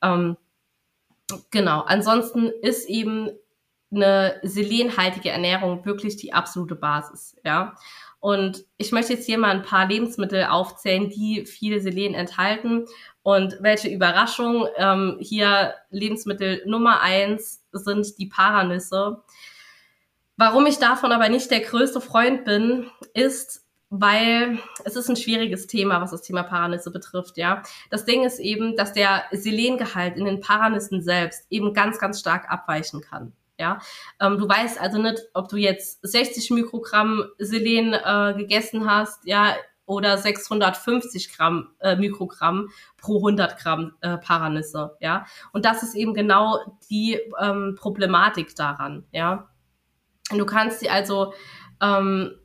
Ähm, 0.01 0.37
genau, 1.51 1.81
ansonsten 1.81 2.51
ist 2.61 2.89
eben 2.89 3.29
eine 3.93 4.39
selenhaltige 4.43 5.29
Ernährung 5.29 5.85
wirklich 5.85 6.15
die 6.17 6.33
absolute 6.33 6.75
Basis, 6.75 7.35
ja. 7.43 7.75
Und 8.21 8.65
ich 8.77 8.91
möchte 8.91 9.13
jetzt 9.13 9.25
hier 9.25 9.39
mal 9.39 9.49
ein 9.49 9.63
paar 9.63 9.87
Lebensmittel 9.87 10.45
aufzählen, 10.45 11.09
die 11.09 11.47
viel 11.47 11.81
Selen 11.81 12.13
enthalten. 12.13 12.85
Und 13.23 13.57
welche 13.61 13.89
Überraschung, 13.89 14.67
ähm, 14.77 15.17
hier 15.19 15.73
Lebensmittel 15.89 16.61
Nummer 16.67 17.01
eins 17.01 17.65
sind 17.71 18.19
die 18.19 18.27
Paranüsse. 18.27 19.23
Warum 20.37 20.67
ich 20.67 20.77
davon 20.77 21.11
aber 21.11 21.29
nicht 21.29 21.49
der 21.49 21.61
größte 21.61 21.99
Freund 21.99 22.45
bin, 22.45 22.91
ist, 23.15 23.65
weil 23.91 24.57
es 24.85 24.95
ist 24.95 25.09
ein 25.09 25.17
schwieriges 25.17 25.67
Thema, 25.67 25.99
was 25.99 26.11
das 26.11 26.21
Thema 26.21 26.43
Paranüsse 26.43 26.91
betrifft, 26.91 27.37
ja. 27.37 27.61
Das 27.89 28.05
Ding 28.05 28.23
ist 28.23 28.39
eben, 28.39 28.77
dass 28.77 28.93
der 28.93 29.25
Selengehalt 29.31 30.15
in 30.15 30.25
den 30.25 30.39
Paranüssen 30.39 31.01
selbst 31.01 31.45
eben 31.49 31.73
ganz, 31.73 31.99
ganz 31.99 32.21
stark 32.21 32.49
abweichen 32.49 33.01
kann. 33.01 33.33
Ja, 33.59 33.79
ähm, 34.19 34.39
du 34.39 34.47
weißt 34.47 34.79
also 34.79 34.97
nicht, 34.97 35.21
ob 35.33 35.49
du 35.49 35.57
jetzt 35.57 35.99
60 36.01 36.49
Mikrogramm 36.51 37.25
Selen 37.37 37.93
äh, 37.93 38.33
gegessen 38.35 38.89
hast, 38.89 39.27
ja, 39.27 39.55
oder 39.85 40.17
650 40.17 41.35
Gramm 41.35 41.67
äh, 41.79 41.97
Mikrogramm 41.97 42.69
pro 42.97 43.17
100 43.17 43.59
Gramm 43.59 43.93
äh, 43.99 44.17
Paranüsse, 44.17 44.95
ja. 45.01 45.25
Und 45.51 45.65
das 45.65 45.83
ist 45.83 45.95
eben 45.95 46.13
genau 46.13 46.59
die 46.89 47.19
ähm, 47.39 47.75
Problematik 47.77 48.55
daran, 48.55 49.05
ja. 49.11 49.49
Du 50.29 50.45
kannst 50.45 50.79
sie 50.79 50.89
also 50.89 51.33
ähm, 51.81 52.37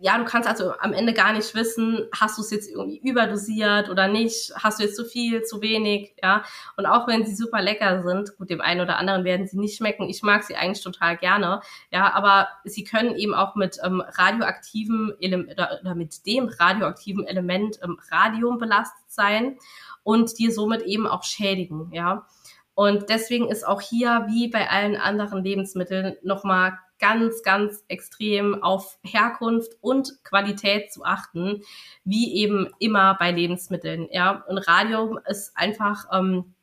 ja, 0.00 0.18
du 0.18 0.24
kannst 0.24 0.48
also 0.48 0.72
am 0.78 0.92
Ende 0.92 1.12
gar 1.12 1.32
nicht 1.32 1.54
wissen, 1.54 2.06
hast 2.18 2.36
du 2.36 2.42
es 2.42 2.50
jetzt 2.50 2.68
irgendwie 2.68 2.98
überdosiert 2.98 3.88
oder 3.88 4.08
nicht, 4.08 4.52
hast 4.56 4.78
du 4.78 4.84
jetzt 4.84 4.96
zu 4.96 5.04
viel, 5.04 5.42
zu 5.42 5.62
wenig, 5.62 6.14
ja. 6.22 6.44
Und 6.76 6.86
auch 6.86 7.06
wenn 7.06 7.24
sie 7.24 7.34
super 7.34 7.62
lecker 7.62 8.02
sind, 8.02 8.36
gut, 8.36 8.50
dem 8.50 8.60
einen 8.60 8.80
oder 8.80 8.96
anderen 8.96 9.24
werden 9.24 9.46
sie 9.46 9.58
nicht 9.58 9.76
schmecken. 9.76 10.08
Ich 10.08 10.22
mag 10.22 10.42
sie 10.42 10.56
eigentlich 10.56 10.82
total 10.82 11.16
gerne, 11.16 11.60
ja, 11.90 12.12
aber 12.12 12.48
sie 12.64 12.84
können 12.84 13.16
eben 13.16 13.34
auch 13.34 13.54
mit 13.54 13.78
ähm, 13.84 14.00
radioaktiven 14.00 15.14
Element 15.20 15.52
oder, 15.52 15.78
oder, 15.80 15.94
mit 15.94 16.26
dem 16.26 16.48
radioaktiven 16.48 17.26
Element 17.26 17.78
ähm, 17.82 17.98
Radium 18.10 18.58
belastet 18.58 19.04
sein 19.08 19.58
und 20.02 20.38
dir 20.38 20.52
somit 20.52 20.82
eben 20.82 21.06
auch 21.06 21.22
schädigen, 21.22 21.90
ja. 21.92 22.26
Und 22.74 23.10
deswegen 23.10 23.48
ist 23.48 23.66
auch 23.66 23.80
hier, 23.80 24.26
wie 24.28 24.48
bei 24.48 24.70
allen 24.70 24.96
anderen 24.96 25.44
Lebensmitteln, 25.44 26.16
nochmal 26.22 26.78
ganz, 26.98 27.42
ganz 27.42 27.84
extrem 27.88 28.62
auf 28.62 28.98
Herkunft 29.02 29.72
und 29.80 30.24
Qualität 30.24 30.92
zu 30.92 31.04
achten, 31.04 31.62
wie 32.04 32.36
eben 32.36 32.68
immer 32.78 33.16
bei 33.18 33.32
Lebensmitteln. 33.32 34.08
Ja, 34.10 34.44
und 34.46 34.58
Radium 34.58 35.18
ist 35.26 35.56
einfach 35.56 36.06
ähm, 36.12 36.54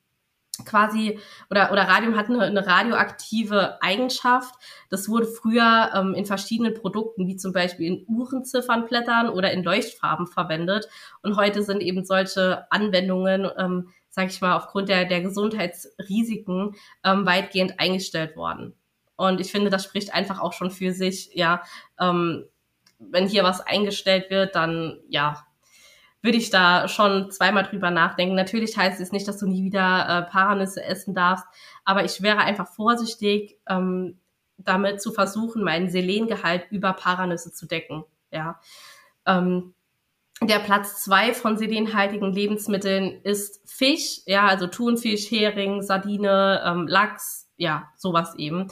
quasi 0.65 1.19
oder 1.49 1.71
oder 1.71 1.87
Radium 1.87 2.15
hat 2.15 2.29
eine, 2.29 2.41
eine 2.41 2.65
radioaktive 2.65 3.81
Eigenschaft. 3.81 4.55
Das 4.89 5.09
wurde 5.09 5.27
früher 5.27 5.91
ähm, 5.93 6.13
in 6.13 6.25
verschiedenen 6.25 6.73
Produkten, 6.73 7.27
wie 7.27 7.35
zum 7.35 7.53
Beispiel 7.53 7.87
in 7.87 8.05
Uhrenziffernblättern 8.07 9.29
oder 9.29 9.51
in 9.51 9.63
Leuchtfarben 9.63 10.27
verwendet. 10.27 10.87
Und 11.21 11.35
heute 11.35 11.63
sind 11.63 11.81
eben 11.81 12.05
solche 12.05 12.65
Anwendungen 12.71 13.49
ähm, 13.57 13.89
sage 14.19 14.31
ich 14.31 14.41
mal, 14.41 14.57
aufgrund 14.57 14.89
der, 14.89 15.05
der 15.05 15.21
Gesundheitsrisiken 15.21 16.75
ähm, 17.05 17.25
weitgehend 17.25 17.79
eingestellt 17.79 18.35
worden. 18.35 18.73
Und 19.15 19.39
ich 19.39 19.49
finde, 19.49 19.69
das 19.69 19.85
spricht 19.85 20.13
einfach 20.13 20.41
auch 20.41 20.51
schon 20.51 20.71
für 20.71 20.91
sich, 20.91 21.29
ja, 21.33 21.63
ähm, 21.97 22.43
wenn 22.99 23.27
hier 23.27 23.45
was 23.45 23.61
eingestellt 23.61 24.29
wird, 24.29 24.55
dann 24.55 24.99
ja, 25.07 25.45
würde 26.21 26.37
ich 26.37 26.49
da 26.49 26.89
schon 26.89 27.31
zweimal 27.31 27.63
drüber 27.63 27.91
nachdenken. 27.91 28.35
Natürlich 28.35 28.75
heißt 28.75 28.99
es 28.99 29.13
nicht, 29.13 29.25
dass 29.25 29.37
du 29.37 29.47
nie 29.47 29.63
wieder 29.63 30.27
äh, 30.27 30.29
Paranüsse 30.29 30.83
essen 30.83 31.15
darfst, 31.15 31.45
aber 31.85 32.03
ich 32.03 32.21
wäre 32.21 32.39
einfach 32.39 32.67
vorsichtig, 32.67 33.57
ähm, 33.69 34.19
damit 34.57 35.01
zu 35.01 35.13
versuchen, 35.13 35.63
meinen 35.63 35.89
Selengehalt 35.89 36.69
über 36.71 36.91
Paranüsse 36.91 37.53
zu 37.53 37.67
decken. 37.67 38.03
Ja. 38.31 38.59
Ähm, 39.25 39.73
der 40.41 40.59
Platz 40.59 41.03
zwei 41.03 41.33
von 41.33 41.57
selenhaltigen 41.57 42.31
Lebensmitteln 42.31 43.21
ist 43.23 43.61
Fisch, 43.65 44.21
ja, 44.25 44.47
also 44.47 44.67
Thunfisch, 44.67 45.29
Hering, 45.29 45.81
Sardine, 45.81 46.61
ähm, 46.65 46.87
Lachs, 46.87 47.49
ja, 47.57 47.89
sowas 47.97 48.35
eben. 48.35 48.67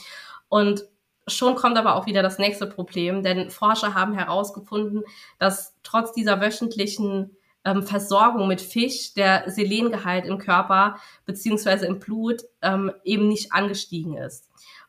Und 0.48 0.86
schon 1.28 1.56
kommt 1.56 1.78
aber 1.78 1.96
auch 1.96 2.06
wieder 2.06 2.24
das 2.24 2.40
nächste 2.40 2.68
Problem, 2.68 3.22
denn 3.22 3.50
Forscher 3.50 3.94
haben 3.94 4.14
herausgefunden, 4.14 5.04
dass 5.40 5.76
trotz 5.84 6.14
dieser 6.14 6.40
wöchentlichen 6.40 7.36
ähm, 7.66 7.84
Versorgung 7.84 8.48
mit 8.48 8.62
Fisch 8.62 9.14
der 9.14 9.50
Selengehalt 9.52 10.26
im 10.26 10.38
Körper 10.38 10.98
beziehungsweise 11.26 11.86
im 11.86 12.00
Blut 12.00 12.44
ähm, 12.62 12.92
eben 13.04 13.28
nicht 13.28 13.52
angestiegen 13.52 14.16
ist. 14.16 14.47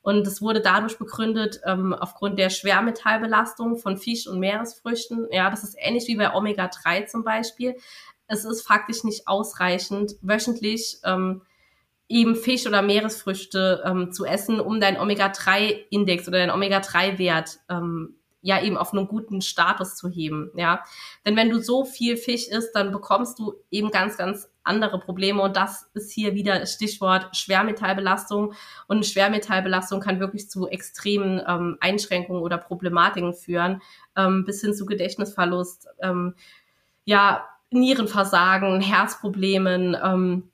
Und 0.08 0.26
es 0.26 0.40
wurde 0.40 0.62
dadurch 0.62 0.96
begründet, 0.96 1.60
ähm, 1.66 1.92
aufgrund 1.92 2.38
der 2.38 2.48
Schwermetallbelastung 2.48 3.76
von 3.76 3.98
Fisch 3.98 4.26
und 4.26 4.40
Meeresfrüchten. 4.40 5.28
Ja, 5.30 5.50
das 5.50 5.64
ist 5.64 5.76
ähnlich 5.78 6.08
wie 6.08 6.16
bei 6.16 6.32
Omega-3 6.32 7.04
zum 7.04 7.24
Beispiel. 7.24 7.76
Es 8.26 8.46
ist 8.46 8.66
faktisch 8.66 9.04
nicht 9.04 9.28
ausreichend, 9.28 10.14
wöchentlich 10.22 10.96
ähm, 11.04 11.42
eben 12.08 12.36
Fisch 12.36 12.66
oder 12.66 12.80
Meeresfrüchte 12.80 13.82
ähm, 13.84 14.10
zu 14.10 14.24
essen, 14.24 14.60
um 14.60 14.80
deinen 14.80 14.96
Omega-3-Index 14.96 16.26
oder 16.26 16.38
deinen 16.38 16.52
Omega-3-Wert 16.52 17.58
ähm, 17.68 18.14
ja 18.40 18.62
eben 18.62 18.78
auf 18.78 18.94
einen 18.94 19.08
guten 19.08 19.42
Status 19.42 19.94
zu 19.94 20.08
heben, 20.08 20.52
ja. 20.54 20.82
Denn 21.26 21.36
wenn 21.36 21.50
du 21.50 21.60
so 21.60 21.84
viel 21.84 22.16
Fisch 22.16 22.48
isst, 22.48 22.74
dann 22.74 22.92
bekommst 22.92 23.38
du 23.38 23.52
eben 23.70 23.90
ganz, 23.90 24.16
ganz 24.16 24.48
andere 24.68 25.00
Probleme. 25.00 25.42
Und 25.42 25.56
das 25.56 25.90
ist 25.94 26.12
hier 26.12 26.34
wieder 26.34 26.64
Stichwort 26.66 27.36
Schwermetallbelastung. 27.36 28.54
Und 28.86 29.06
Schwermetallbelastung 29.06 30.00
kann 30.00 30.20
wirklich 30.20 30.48
zu 30.48 30.68
extremen 30.68 31.42
ähm, 31.46 31.76
Einschränkungen 31.80 32.42
oder 32.42 32.58
Problematiken 32.58 33.34
führen, 33.34 33.82
ähm, 34.16 34.44
bis 34.44 34.60
hin 34.60 34.74
zu 34.74 34.86
Gedächtnisverlust, 34.86 35.88
ähm, 36.00 36.34
ja, 37.04 37.44
Nierenversagen, 37.70 38.80
Herzproblemen, 38.80 39.96
ähm, 40.02 40.50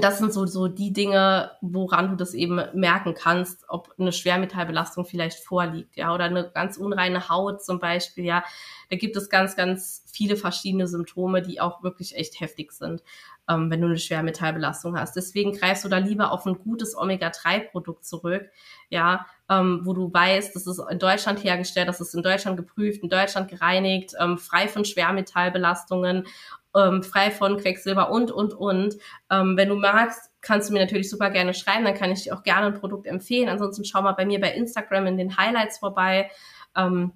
das 0.00 0.18
sind 0.18 0.32
so, 0.32 0.44
so 0.44 0.66
die 0.66 0.92
Dinge, 0.92 1.52
woran 1.60 2.10
du 2.10 2.16
das 2.16 2.34
eben 2.34 2.60
merken 2.74 3.14
kannst, 3.14 3.64
ob 3.68 3.94
eine 3.96 4.12
Schwermetallbelastung 4.12 5.04
vielleicht 5.04 5.38
vorliegt, 5.38 5.96
ja, 5.96 6.12
oder 6.12 6.24
eine 6.24 6.50
ganz 6.52 6.76
unreine 6.76 7.28
Haut 7.28 7.64
zum 7.64 7.78
Beispiel, 7.78 8.24
ja. 8.24 8.42
Da 8.90 8.96
gibt 8.96 9.16
es 9.16 9.30
ganz, 9.30 9.54
ganz 9.54 10.04
viele 10.10 10.36
verschiedene 10.36 10.88
Symptome, 10.88 11.42
die 11.42 11.60
auch 11.60 11.84
wirklich 11.84 12.16
echt 12.16 12.40
heftig 12.40 12.72
sind, 12.72 13.02
ähm, 13.48 13.70
wenn 13.70 13.80
du 13.80 13.86
eine 13.86 13.98
Schwermetallbelastung 13.98 14.98
hast. 14.98 15.16
Deswegen 15.16 15.52
greifst 15.52 15.84
du 15.84 15.88
da 15.88 15.98
lieber 15.98 16.32
auf 16.32 16.46
ein 16.46 16.58
gutes 16.58 16.96
Omega-3-Produkt 16.96 18.04
zurück, 18.04 18.48
ja, 18.88 19.26
ähm, 19.48 19.80
wo 19.84 19.92
du 19.92 20.12
weißt, 20.12 20.54
das 20.54 20.66
ist 20.66 20.80
in 20.90 20.98
Deutschland 20.98 21.42
hergestellt, 21.44 21.88
das 21.88 22.00
ist 22.00 22.14
in 22.14 22.22
Deutschland 22.22 22.56
geprüft, 22.56 23.02
in 23.02 23.08
Deutschland 23.08 23.48
gereinigt, 23.48 24.14
ähm, 24.20 24.38
frei 24.38 24.68
von 24.68 24.84
Schwermetallbelastungen 24.84 26.26
ähm, 26.74 27.02
frei 27.02 27.30
von 27.30 27.56
Quecksilber 27.56 28.10
und, 28.10 28.30
und, 28.30 28.52
und. 28.52 28.96
Ähm, 29.30 29.56
wenn 29.56 29.68
du 29.68 29.76
magst, 29.76 30.30
kannst 30.40 30.68
du 30.68 30.72
mir 30.72 30.80
natürlich 30.80 31.08
super 31.08 31.30
gerne 31.30 31.54
schreiben, 31.54 31.84
dann 31.84 31.94
kann 31.94 32.10
ich 32.10 32.24
dir 32.24 32.36
auch 32.36 32.42
gerne 32.42 32.66
ein 32.66 32.74
Produkt 32.74 33.06
empfehlen. 33.06 33.48
Ansonsten 33.48 33.84
schau 33.84 34.02
mal 34.02 34.12
bei 34.12 34.26
mir 34.26 34.40
bei 34.40 34.52
Instagram 34.52 35.06
in 35.06 35.16
den 35.16 35.36
Highlights 35.36 35.78
vorbei. 35.78 36.30
Ähm, 36.76 37.12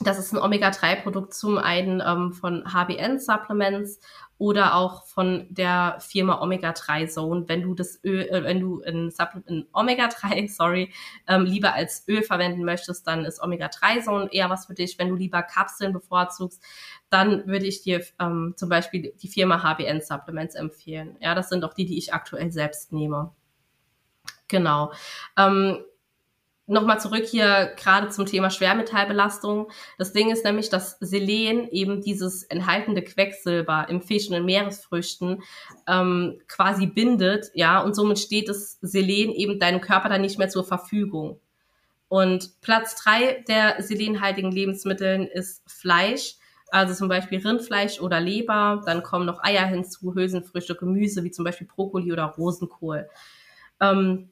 das 0.00 0.18
ist 0.18 0.32
ein 0.32 0.38
Omega-3-Produkt 0.38 1.34
zum 1.34 1.58
einen 1.58 2.02
ähm, 2.04 2.32
von 2.32 2.64
HBN 2.72 3.18
Supplements 3.18 4.00
oder 4.38 4.76
auch 4.76 5.04
von 5.06 5.46
der 5.50 5.98
Firma 6.00 6.40
Omega 6.40 6.72
3 6.72 7.06
Zone, 7.06 7.48
wenn 7.48 7.62
du 7.62 7.74
das 7.74 8.02
Öl, 8.04 8.28
äh, 8.28 8.44
wenn 8.44 8.60
du 8.60 8.80
ein, 8.82 9.12
ein 9.48 9.66
Omega 9.72 10.08
3, 10.08 10.46
sorry, 10.48 10.92
ähm, 11.26 11.44
lieber 11.44 11.74
als 11.74 12.06
Öl 12.06 12.22
verwenden 12.22 12.64
möchtest, 12.64 13.06
dann 13.06 13.24
ist 13.24 13.42
Omega 13.42 13.68
3 13.68 14.00
Zone 14.00 14.28
eher 14.32 14.48
was 14.48 14.66
für 14.66 14.74
dich. 14.74 14.98
Wenn 14.98 15.08
du 15.08 15.16
lieber 15.16 15.42
Kapseln 15.42 15.92
bevorzugst, 15.92 16.62
dann 17.10 17.46
würde 17.46 17.66
ich 17.66 17.82
dir 17.82 18.04
ähm, 18.20 18.54
zum 18.56 18.68
Beispiel 18.68 19.12
die 19.20 19.28
Firma 19.28 19.62
HBN 19.62 20.00
Supplements 20.00 20.54
empfehlen. 20.54 21.16
Ja, 21.20 21.34
das 21.34 21.48
sind 21.48 21.64
auch 21.64 21.74
die, 21.74 21.86
die 21.86 21.98
ich 21.98 22.14
aktuell 22.14 22.52
selbst 22.52 22.92
nehme. 22.92 23.32
Genau. 24.46 24.92
Ähm, 25.36 25.78
nochmal 26.68 27.00
zurück 27.00 27.24
hier 27.24 27.72
gerade 27.76 28.10
zum 28.10 28.26
Thema 28.26 28.50
Schwermetallbelastung. 28.50 29.70
Das 29.96 30.12
Ding 30.12 30.30
ist 30.30 30.44
nämlich, 30.44 30.68
dass 30.68 30.98
Selen 31.00 31.68
eben 31.70 32.00
dieses 32.02 32.44
enthaltende 32.44 33.02
Quecksilber 33.02 33.86
im 33.88 34.02
Fisch 34.02 34.28
und 34.28 34.34
in 34.34 34.44
Meeresfrüchten 34.44 35.42
ähm, 35.88 36.40
quasi 36.46 36.86
bindet, 36.86 37.50
ja, 37.54 37.80
und 37.80 37.96
somit 37.96 38.18
steht 38.18 38.48
das 38.48 38.78
Selen 38.80 39.32
eben 39.32 39.58
deinem 39.58 39.80
Körper 39.80 40.08
dann 40.08 40.20
nicht 40.20 40.38
mehr 40.38 40.48
zur 40.48 40.64
Verfügung. 40.64 41.40
Und 42.08 42.60
Platz 42.60 42.94
drei 42.94 43.44
der 43.48 43.82
selenhaltigen 43.82 44.50
Lebensmitteln 44.50 45.26
ist 45.26 45.62
Fleisch, 45.70 46.36
also 46.70 46.94
zum 46.94 47.08
Beispiel 47.08 47.38
Rindfleisch 47.46 48.00
oder 48.00 48.20
Leber. 48.20 48.82
Dann 48.86 49.02
kommen 49.02 49.26
noch 49.26 49.42
Eier 49.42 49.66
hinzu, 49.66 50.14
Hülsenfrüchte, 50.14 50.74
Gemüse 50.74 51.24
wie 51.24 51.30
zum 51.30 51.44
Beispiel 51.44 51.66
Brokkoli 51.66 52.12
oder 52.12 52.24
Rosenkohl. 52.24 53.08
Ähm, 53.80 54.30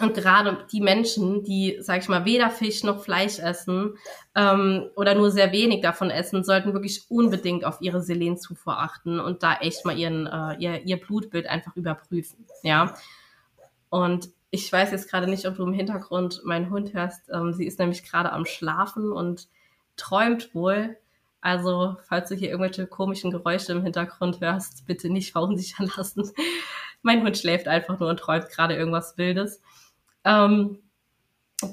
und 0.00 0.14
gerade 0.14 0.66
die 0.72 0.80
Menschen, 0.80 1.44
die, 1.44 1.78
sag 1.80 2.00
ich 2.00 2.08
mal, 2.08 2.24
weder 2.24 2.50
Fisch 2.50 2.82
noch 2.84 3.02
Fleisch 3.02 3.38
essen 3.38 3.98
ähm, 4.34 4.88
oder 4.96 5.14
nur 5.14 5.30
sehr 5.30 5.52
wenig 5.52 5.82
davon 5.82 6.10
essen, 6.10 6.42
sollten 6.42 6.72
wirklich 6.72 7.10
unbedingt 7.10 7.64
auf 7.64 7.80
ihre 7.80 8.02
Selenzufuhr 8.02 8.78
achten 8.78 9.20
und 9.20 9.42
da 9.42 9.54
echt 9.56 9.84
mal 9.84 9.98
ihren, 9.98 10.26
äh, 10.26 10.56
ihr, 10.58 10.82
ihr 10.84 10.96
Blutbild 10.98 11.46
einfach 11.46 11.76
überprüfen. 11.76 12.46
Ja. 12.62 12.94
Und 13.90 14.30
ich 14.50 14.72
weiß 14.72 14.90
jetzt 14.90 15.10
gerade 15.10 15.28
nicht, 15.28 15.46
ob 15.46 15.56
du 15.56 15.64
im 15.64 15.72
Hintergrund 15.72 16.42
meinen 16.44 16.70
Hund 16.70 16.92
hörst. 16.94 17.28
Ähm, 17.32 17.52
sie 17.52 17.66
ist 17.66 17.78
nämlich 17.78 18.04
gerade 18.04 18.32
am 18.32 18.46
Schlafen 18.46 19.12
und 19.12 19.48
träumt 19.96 20.54
wohl. 20.54 20.96
Also, 21.40 21.96
falls 22.06 22.28
du 22.28 22.34
hier 22.34 22.50
irgendwelche 22.50 22.86
komischen 22.86 23.30
Geräusche 23.30 23.72
im 23.72 23.82
Hintergrund 23.82 24.40
hörst, 24.40 24.86
bitte 24.86 25.08
nicht 25.08 25.32
verunsichern 25.32 25.90
lassen. 25.96 26.30
mein 27.02 27.22
Hund 27.22 27.38
schläft 27.38 27.68
einfach 27.68 27.98
nur 27.98 28.08
und 28.08 28.18
träumt 28.18 28.48
gerade 28.50 28.74
irgendwas 28.74 29.16
Wildes. 29.16 29.62
Ähm, 30.24 30.78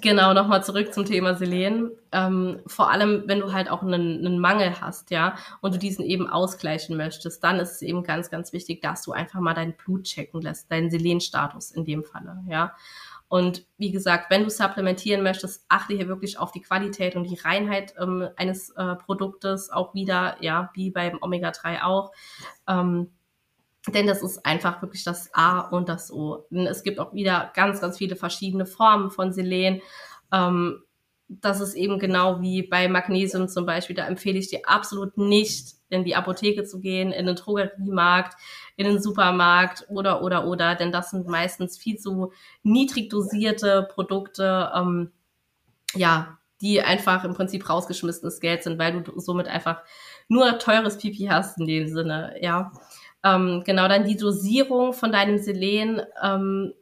Genau, 0.01 0.33
nochmal 0.33 0.63
zurück 0.63 0.93
zum 0.93 1.05
Thema 1.05 1.35
Selen. 1.35 1.91
Ähm, 2.11 2.59
vor 2.67 2.91
allem, 2.91 3.23
wenn 3.25 3.39
du 3.39 3.53
halt 3.53 3.69
auch 3.69 3.81
einen, 3.83 4.25
einen 4.25 4.39
Mangel 4.39 4.81
hast, 4.81 5.11
ja, 5.11 5.35
und 5.61 5.73
du 5.73 5.79
diesen 5.79 6.03
eben 6.03 6.29
ausgleichen 6.29 6.97
möchtest, 6.97 7.41
dann 7.43 7.59
ist 7.59 7.71
es 7.71 7.81
eben 7.81 8.03
ganz, 8.03 8.29
ganz 8.29 8.51
wichtig, 8.51 8.81
dass 8.81 9.03
du 9.03 9.13
einfach 9.13 9.39
mal 9.39 9.53
dein 9.53 9.77
Blut 9.77 10.03
checken 10.03 10.41
lässt, 10.41 10.69
deinen 10.71 10.89
Selenstatus 10.89 11.71
in 11.71 11.85
dem 11.85 12.03
Falle, 12.03 12.43
ja. 12.49 12.75
Und 13.29 13.65
wie 13.77 13.91
gesagt, 13.91 14.29
wenn 14.29 14.43
du 14.43 14.49
supplementieren 14.49 15.21
möchtest, 15.23 15.65
achte 15.69 15.93
hier 15.93 16.07
wirklich 16.07 16.37
auf 16.37 16.51
die 16.51 16.61
Qualität 16.61 17.15
und 17.15 17.23
die 17.23 17.39
Reinheit 17.39 17.93
ähm, 17.99 18.27
eines 18.37 18.69
äh, 18.71 18.95
Produktes 18.95 19.69
auch 19.69 19.93
wieder, 19.93 20.37
ja, 20.41 20.69
wie 20.73 20.91
beim 20.91 21.17
Omega-3 21.21 21.83
auch. 21.83 22.11
Ähm, 22.67 23.11
denn 23.93 24.07
das 24.07 24.21
ist 24.21 24.45
einfach 24.45 24.81
wirklich 24.81 25.03
das 25.03 25.29
A 25.33 25.61
und 25.61 25.89
das 25.89 26.11
O. 26.11 26.45
Denn 26.49 26.67
es 26.67 26.83
gibt 26.83 26.99
auch 26.99 27.13
wieder 27.13 27.51
ganz, 27.55 27.81
ganz 27.81 27.97
viele 27.97 28.15
verschiedene 28.15 28.65
Formen 28.65 29.11
von 29.11 29.33
Selen. 29.33 29.81
Ähm, 30.31 30.83
das 31.29 31.59
ist 31.59 31.75
eben 31.75 31.99
genau 31.99 32.41
wie 32.41 32.63
bei 32.63 32.87
Magnesium 32.87 33.49
zum 33.49 33.65
Beispiel. 33.65 33.95
Da 33.95 34.07
empfehle 34.07 34.39
ich 34.39 34.49
dir 34.49 34.61
absolut 34.65 35.17
nicht, 35.17 35.75
in 35.89 36.03
die 36.03 36.15
Apotheke 36.15 36.63
zu 36.63 36.79
gehen, 36.79 37.11
in 37.11 37.25
den 37.25 37.35
Drogeriemarkt, 37.35 38.37
in 38.75 38.87
den 38.87 39.01
Supermarkt 39.01 39.85
oder, 39.89 40.21
oder, 40.21 40.47
oder. 40.47 40.75
Denn 40.75 40.91
das 40.91 41.11
sind 41.11 41.27
meistens 41.27 41.77
viel 41.77 41.97
zu 41.97 42.31
niedrig 42.63 43.09
dosierte 43.09 43.87
Produkte, 43.93 44.71
ähm, 44.75 45.11
ja, 45.95 46.37
die 46.61 46.81
einfach 46.81 47.23
im 47.23 47.33
Prinzip 47.33 47.69
rausgeschmissenes 47.69 48.39
Geld 48.39 48.63
sind, 48.63 48.79
weil 48.79 49.01
du 49.01 49.19
somit 49.19 49.47
einfach 49.47 49.81
nur 50.27 50.59
teures 50.59 50.97
Pipi 50.97 51.25
hast 51.25 51.59
in 51.59 51.67
dem 51.67 51.87
Sinne, 51.87 52.35
ja. 52.41 52.71
Ähm, 53.23 53.63
genau, 53.65 53.87
dann 53.87 54.05
die 54.05 54.17
Dosierung 54.17 54.93
von 54.93 55.11
deinem 55.11 55.37
Selen. 55.37 56.01
Ähm, 56.21 56.73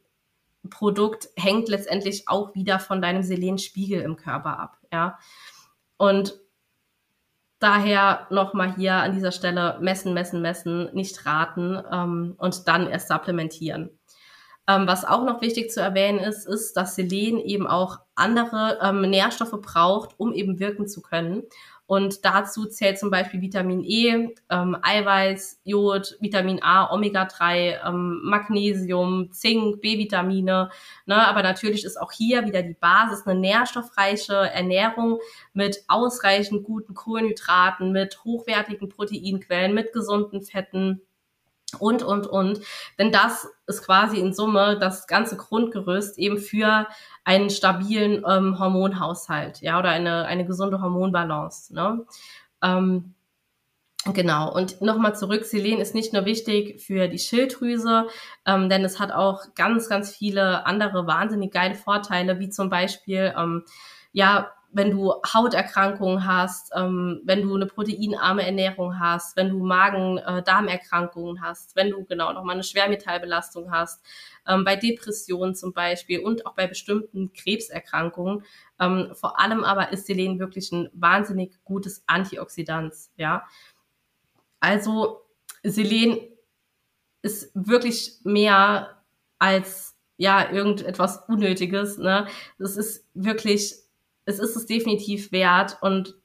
Produkt 0.69 1.29
hängt 1.35 1.69
letztendlich 1.69 2.27
auch 2.27 2.55
wieder 2.55 2.79
von 2.79 3.01
deinem 3.01 3.23
Selenspiegel 3.23 4.01
im 4.01 4.15
Körper 4.15 4.59
ab, 4.59 4.77
ja. 4.91 5.19
Und 5.97 6.39
daher 7.59 8.27
nochmal 8.29 8.75
hier 8.75 8.93
an 8.93 9.13
dieser 9.13 9.31
Stelle 9.31 9.77
messen, 9.81 10.13
messen, 10.13 10.41
messen, 10.41 10.89
nicht 10.93 11.25
raten 11.25 11.81
ähm, 11.91 12.35
und 12.37 12.67
dann 12.67 12.87
erst 12.87 13.07
supplementieren. 13.07 13.89
Ähm, 14.67 14.87
was 14.87 15.05
auch 15.05 15.23
noch 15.23 15.41
wichtig 15.41 15.71
zu 15.71 15.79
erwähnen 15.79 16.19
ist, 16.19 16.47
ist, 16.47 16.73
dass 16.73 16.95
Selen 16.95 17.39
eben 17.39 17.67
auch 17.67 17.99
andere 18.15 18.79
ähm, 18.81 19.01
Nährstoffe 19.01 19.59
braucht, 19.61 20.19
um 20.19 20.33
eben 20.33 20.59
wirken 20.59 20.87
zu 20.87 21.01
können. 21.01 21.43
Und 21.87 22.25
dazu 22.25 22.65
zählt 22.65 22.97
zum 22.97 23.11
Beispiel 23.11 23.41
Vitamin 23.41 23.83
E, 23.83 24.29
ähm, 24.49 24.77
Eiweiß, 24.81 25.61
Jod, 25.65 26.17
Vitamin 26.19 26.61
A, 26.63 26.91
Omega-3, 26.91 27.87
ähm, 27.87 28.21
Magnesium, 28.23 29.31
Zink, 29.31 29.81
B-Vitamine. 29.81 30.69
Ne? 31.05 31.27
Aber 31.27 31.43
natürlich 31.43 31.85
ist 31.85 32.01
auch 32.01 32.11
hier 32.11 32.45
wieder 32.45 32.63
die 32.63 32.73
Basis 32.73 33.27
eine 33.27 33.39
nährstoffreiche 33.39 34.33
Ernährung 34.33 35.19
mit 35.53 35.83
ausreichend 35.87 36.63
guten 36.63 36.95
Kohlenhydraten, 36.95 37.91
mit 37.91 38.23
hochwertigen 38.23 38.89
Proteinquellen, 38.89 39.75
mit 39.75 39.93
gesunden 39.93 40.41
Fetten 40.41 41.01
und, 41.79 42.03
und, 42.03 42.27
und. 42.27 42.59
Denn 42.99 43.11
das 43.11 43.47
ist 43.67 43.83
quasi 43.83 44.17
in 44.19 44.33
Summe 44.33 44.77
das 44.79 45.07
ganze 45.07 45.37
Grundgerüst 45.37 46.17
eben 46.17 46.37
für 46.37 46.87
einen 47.23 47.49
stabilen 47.49 48.23
ähm, 48.27 48.59
Hormonhaushalt, 48.59 49.61
ja, 49.61 49.79
oder 49.79 49.89
eine, 49.89 50.25
eine 50.25 50.45
gesunde 50.45 50.81
Hormonbalance. 50.81 51.73
Ne? 51.73 52.05
Ähm, 52.61 53.15
Genau, 54.13 54.53
und 54.53 54.81
nochmal 54.81 55.15
zurück, 55.15 55.45
Selen 55.45 55.79
ist 55.79 55.95
nicht 55.95 56.13
nur 56.13 56.25
wichtig 56.25 56.79
für 56.79 57.07
die 57.07 57.17
Schilddrüse, 57.17 58.07
ähm, 58.45 58.69
denn 58.69 58.85
es 58.85 58.99
hat 58.99 59.11
auch 59.11 59.55
ganz, 59.55 59.89
ganz 59.89 60.15
viele 60.15 60.63
andere 60.67 61.07
wahnsinnig 61.07 61.51
geile 61.51 61.73
Vorteile, 61.73 62.39
wie 62.39 62.49
zum 62.49 62.69
Beispiel, 62.69 63.33
ähm, 63.35 63.63
ja, 64.11 64.51
wenn 64.75 64.91
du 64.91 65.13
Hauterkrankungen 65.33 66.27
hast, 66.27 66.73
ähm, 66.75 67.21
wenn 67.23 67.43
du 67.43 67.55
eine 67.55 67.65
proteinarme 67.65 68.45
Ernährung 68.45 68.99
hast, 68.99 69.37
wenn 69.37 69.49
du 69.49 69.63
Magen-Darmerkrankungen 69.63 71.37
äh, 71.37 71.39
hast, 71.39 71.77
wenn 71.77 71.91
du 71.91 72.03
genau 72.03 72.33
nochmal 72.33 72.55
eine 72.55 72.63
Schwermetallbelastung 72.63 73.71
hast, 73.71 74.03
ähm, 74.45 74.65
bei 74.65 74.75
Depressionen 74.75 75.55
zum 75.55 75.71
Beispiel 75.71 76.19
und 76.19 76.45
auch 76.45 76.55
bei 76.55 76.67
bestimmten 76.67 77.31
Krebserkrankungen. 77.31 78.43
Ähm, 78.77 79.11
vor 79.13 79.39
allem 79.39 79.63
aber 79.63 79.93
ist 79.93 80.07
Selen 80.07 80.39
wirklich 80.39 80.73
ein 80.73 80.89
wahnsinnig 80.91 81.57
gutes 81.63 82.03
Antioxidant, 82.05 82.93
ja. 83.15 83.47
Also 84.59 85.21
Selen 85.63 86.17
ist 87.21 87.49
wirklich 87.53 88.19
mehr 88.25 89.01
als 89.39 89.95
ja 90.17 90.51
irgendetwas 90.51 91.23
Unnötiges. 91.29 91.97
Ne? 91.97 92.27
Es 92.59 92.75
ist 92.75 93.05
wirklich 93.13 93.84
es 94.25 94.39
ist 94.39 94.55
es 94.55 94.65
definitiv 94.65 95.31
wert 95.31 95.77
und 95.81 96.15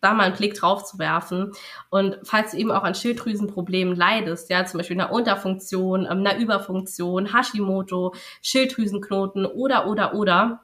da 0.00 0.14
mal 0.14 0.24
einen 0.24 0.36
Blick 0.36 0.54
drauf 0.54 0.84
zu 0.84 0.98
werfen. 0.98 1.52
Und 1.90 2.18
falls 2.22 2.52
du 2.52 2.58
eben 2.58 2.70
auch 2.70 2.84
an 2.84 2.94
Schilddrüsenproblemen 2.94 3.96
leidest, 3.96 4.50
ja, 4.50 4.64
zum 4.64 4.78
Beispiel 4.78 5.00
einer 5.00 5.12
Unterfunktion, 5.12 6.04
ähm, 6.04 6.18
einer 6.18 6.38
Überfunktion, 6.38 7.34
Hashimoto, 7.34 8.14
Schilddrüsenknoten 8.42 9.46
oder, 9.46 9.86
oder, 9.86 10.14
oder, 10.14 10.60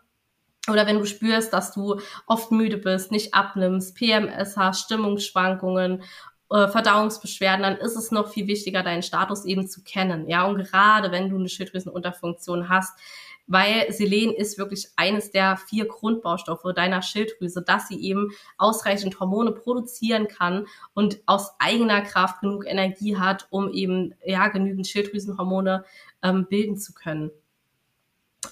oder 0.68 0.86
wenn 0.86 0.98
du 0.98 1.04
spürst, 1.04 1.52
dass 1.52 1.72
du 1.72 2.00
oft 2.26 2.50
müde 2.52 2.78
bist, 2.78 3.10
nicht 3.10 3.34
abnimmst, 3.34 3.96
PMS 3.96 4.56
hast, 4.56 4.82
Stimmungsschwankungen, 4.82 6.02
äh, 6.50 6.68
Verdauungsbeschwerden, 6.68 7.62
dann 7.62 7.76
ist 7.76 7.96
es 7.96 8.10
noch 8.10 8.28
viel 8.28 8.46
wichtiger, 8.46 8.82
deinen 8.82 9.02
Status 9.02 9.44
eben 9.44 9.66
zu 9.66 9.82
kennen. 9.82 10.28
Ja, 10.28 10.44
und 10.46 10.58
gerade 10.58 11.10
wenn 11.10 11.28
du 11.28 11.36
eine 11.36 11.48
Schilddrüsenunterfunktion 11.48 12.68
hast, 12.68 12.98
weil 13.46 13.92
Selen 13.92 14.32
ist 14.32 14.58
wirklich 14.58 14.88
eines 14.96 15.30
der 15.30 15.56
vier 15.56 15.86
Grundbaustoffe 15.86 16.72
deiner 16.74 17.02
Schilddrüse, 17.02 17.62
dass 17.62 17.88
sie 17.88 18.00
eben 18.00 18.30
ausreichend 18.56 19.20
Hormone 19.20 19.52
produzieren 19.52 20.28
kann 20.28 20.66
und 20.94 21.20
aus 21.26 21.52
eigener 21.58 22.00
Kraft 22.00 22.40
genug 22.40 22.66
Energie 22.66 23.16
hat, 23.16 23.46
um 23.50 23.70
eben 23.70 24.14
ja 24.24 24.48
genügend 24.48 24.86
Schilddrüsenhormone 24.86 25.84
ähm, 26.22 26.46
bilden 26.48 26.76
zu 26.76 26.94
können. 26.94 27.30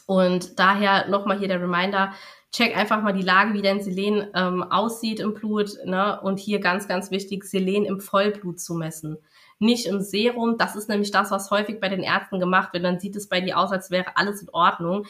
Und 0.07 0.59
daher 0.59 1.09
nochmal 1.09 1.39
hier 1.39 1.49
der 1.49 1.61
Reminder, 1.61 2.13
check 2.51 2.77
einfach 2.77 3.03
mal 3.03 3.13
die 3.13 3.23
Lage, 3.23 3.55
wie 3.55 3.63
dein 3.63 3.81
Selen 3.81 4.29
ähm, 4.35 4.63
aussieht 4.63 5.21
im 5.21 5.35
Blut. 5.35 5.71
Ne? 5.85 6.21
Und 6.21 6.39
hier 6.39 6.61
ganz, 6.61 6.87
ganz 6.87 7.11
wichtig, 7.11 7.45
Selen 7.45 7.85
im 7.85 8.01
Vollblut 8.01 8.61
zu 8.61 8.75
messen 8.75 9.19
nicht 9.63 9.87
im 9.87 10.01
Serum. 10.01 10.59
Das 10.59 10.77
ist 10.77 10.89
nämlich 10.89 11.11
das, 11.11 11.31
was 11.31 11.51
häufig 11.51 11.81
bei 11.81 11.89
den 11.89 12.03
Ärzten 12.03 12.41
gemacht 12.41 12.73
wird. 12.73 12.85
Dann 12.85 13.01
sieht 13.01 13.17
es 13.17 13.29
bei 13.29 13.41
dir 13.41 13.59
aus, 13.59 13.73
als 13.73 13.91
wäre 13.91 14.17
alles 14.17 14.43
in 14.43 14.51
Ordnung. 14.51 15.07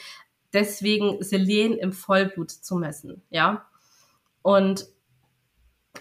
Deswegen 0.53 1.23
Selen 1.23 1.77
im 1.79 1.93
Vollblut 1.93 2.51
zu 2.51 2.77
messen, 2.77 3.23
ja. 3.31 3.67
Und 4.43 4.87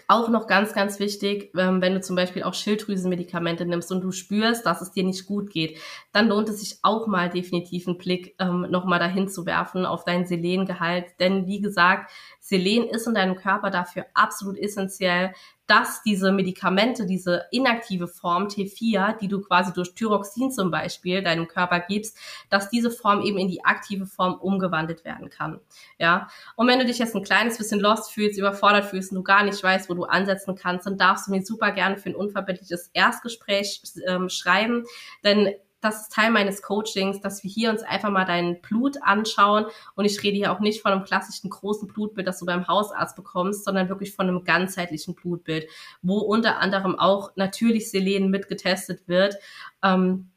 auch 0.08 0.28
noch 0.28 0.46
ganz, 0.46 0.72
ganz 0.72 0.98
wichtig, 1.00 1.52
ähm, 1.56 1.80
wenn 1.80 1.94
du 1.94 2.00
zum 2.00 2.16
Beispiel 2.16 2.42
auch 2.42 2.54
Schilddrüsenmedikamente 2.54 3.66
nimmst 3.66 3.92
und 3.92 4.00
du 4.00 4.10
spürst, 4.10 4.64
dass 4.64 4.80
es 4.80 4.92
dir 4.92 5.04
nicht 5.04 5.26
gut 5.26 5.50
geht, 5.50 5.78
dann 6.12 6.28
lohnt 6.28 6.48
es 6.48 6.60
sich 6.60 6.78
auch 6.82 7.06
mal 7.06 7.28
definitiv 7.28 7.86
einen 7.86 7.98
Blick 7.98 8.34
ähm, 8.38 8.66
nochmal 8.70 8.98
dahin 8.98 9.28
zu 9.28 9.44
werfen 9.46 9.84
auf 9.84 10.04
dein 10.04 10.26
Selengehalt. 10.26 11.06
Denn 11.20 11.46
wie 11.46 11.60
gesagt, 11.60 12.10
Selen 12.40 12.88
ist 12.88 13.06
in 13.06 13.14
deinem 13.14 13.36
Körper 13.36 13.70
dafür 13.70 14.06
absolut 14.14 14.56
essentiell, 14.56 15.34
dass 15.72 16.02
diese 16.02 16.32
Medikamente, 16.32 17.06
diese 17.06 17.46
inaktive 17.50 18.06
Form 18.06 18.48
T4, 18.48 19.16
die 19.16 19.28
du 19.28 19.40
quasi 19.40 19.72
durch 19.72 19.94
Thyroxin 19.94 20.50
zum 20.50 20.70
Beispiel 20.70 21.22
deinem 21.22 21.48
Körper 21.48 21.80
gibst, 21.80 22.18
dass 22.50 22.68
diese 22.68 22.90
Form 22.90 23.22
eben 23.22 23.38
in 23.38 23.48
die 23.48 23.64
aktive 23.64 24.04
Form 24.04 24.34
umgewandelt 24.34 25.06
werden 25.06 25.30
kann. 25.30 25.60
Ja. 25.98 26.28
Und 26.56 26.68
wenn 26.68 26.78
du 26.78 26.84
dich 26.84 26.98
jetzt 26.98 27.16
ein 27.16 27.24
kleines 27.24 27.56
bisschen 27.56 27.80
lost 27.80 28.12
fühlst, 28.12 28.38
überfordert 28.38 28.84
fühlst 28.84 29.12
und 29.12 29.16
du 29.16 29.22
gar 29.22 29.44
nicht 29.44 29.62
weißt, 29.62 29.88
wo 29.88 29.94
du 29.94 30.04
ansetzen 30.04 30.56
kannst, 30.56 30.86
dann 30.86 30.98
darfst 30.98 31.26
du 31.26 31.30
mir 31.30 31.42
super 31.42 31.72
gerne 31.72 31.96
für 31.96 32.10
ein 32.10 32.16
unverbindliches 32.16 32.90
Erstgespräch 32.92 33.80
ähm, 34.06 34.28
schreiben, 34.28 34.84
denn 35.24 35.54
das 35.82 36.02
ist 36.02 36.12
Teil 36.12 36.30
meines 36.30 36.62
Coachings, 36.62 37.20
dass 37.20 37.42
wir 37.42 37.50
hier 37.50 37.70
uns 37.70 37.82
einfach 37.82 38.10
mal 38.10 38.24
dein 38.24 38.60
Blut 38.62 38.96
anschauen. 39.02 39.66
Und 39.94 40.04
ich 40.04 40.22
rede 40.22 40.36
hier 40.36 40.52
auch 40.52 40.60
nicht 40.60 40.80
von 40.80 40.92
einem 40.92 41.04
klassischen 41.04 41.50
großen 41.50 41.88
Blutbild, 41.88 42.26
das 42.26 42.38
du 42.38 42.46
beim 42.46 42.68
Hausarzt 42.68 43.16
bekommst, 43.16 43.64
sondern 43.64 43.88
wirklich 43.88 44.14
von 44.14 44.28
einem 44.28 44.44
ganzheitlichen 44.44 45.14
Blutbild, 45.14 45.66
wo 46.00 46.18
unter 46.18 46.58
anderem 46.58 46.98
auch 46.98 47.32
natürlich 47.36 47.90
Selen 47.90 48.30
mitgetestet 48.30 49.08
wird. 49.08 49.36
Ähm, 49.82 50.30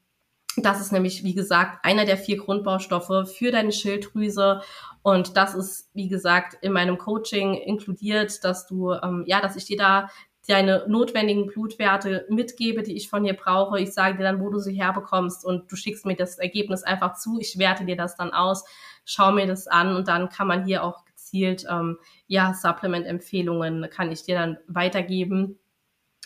das 0.57 0.79
ist 0.79 0.91
nämlich, 0.91 1.23
wie 1.23 1.33
gesagt, 1.35 1.83
einer 1.83 2.05
der 2.05 2.17
vier 2.17 2.37
Grundbaustoffe 2.37 3.29
für 3.29 3.51
deine 3.51 3.71
Schilddrüse. 3.71 4.61
Und 5.01 5.37
das 5.37 5.53
ist, 5.53 5.89
wie 5.93 6.07
gesagt, 6.07 6.57
in 6.61 6.71
meinem 6.71 6.97
Coaching 6.97 7.55
inkludiert, 7.55 8.43
dass 8.43 8.65
du, 8.65 8.93
ähm, 8.93 9.23
ja, 9.27 9.41
dass 9.41 9.55
ich 9.55 9.65
dir 9.65 9.77
da 9.77 10.09
deine 10.45 10.85
notwendigen 10.87 11.47
Blutwerte 11.47 12.25
mitgebe, 12.29 12.83
die 12.83 12.95
ich 12.95 13.09
von 13.09 13.23
dir 13.23 13.33
brauche. 13.33 13.79
Ich 13.79 13.93
sage 13.93 14.17
dir 14.17 14.23
dann, 14.23 14.39
wo 14.39 14.49
du 14.49 14.59
sie 14.59 14.73
herbekommst 14.73 15.45
und 15.45 15.71
du 15.71 15.75
schickst 15.75 16.05
mir 16.05 16.15
das 16.15 16.37
Ergebnis 16.37 16.83
einfach 16.83 17.15
zu. 17.15 17.39
Ich 17.39 17.57
werte 17.57 17.85
dir 17.85 17.95
das 17.95 18.15
dann 18.15 18.31
aus, 18.31 18.63
schau 19.05 19.31
mir 19.31 19.47
das 19.47 19.67
an 19.67 19.95
und 19.95 20.07
dann 20.07 20.29
kann 20.29 20.47
man 20.47 20.65
hier 20.65 20.83
auch 20.83 21.05
gezielt 21.05 21.65
ähm, 21.69 21.97
ja 22.27 22.53
Supplement-Empfehlungen 22.53 23.89
kann 23.89 24.11
ich 24.11 24.23
dir 24.23 24.35
dann 24.35 24.57
weitergeben 24.67 25.59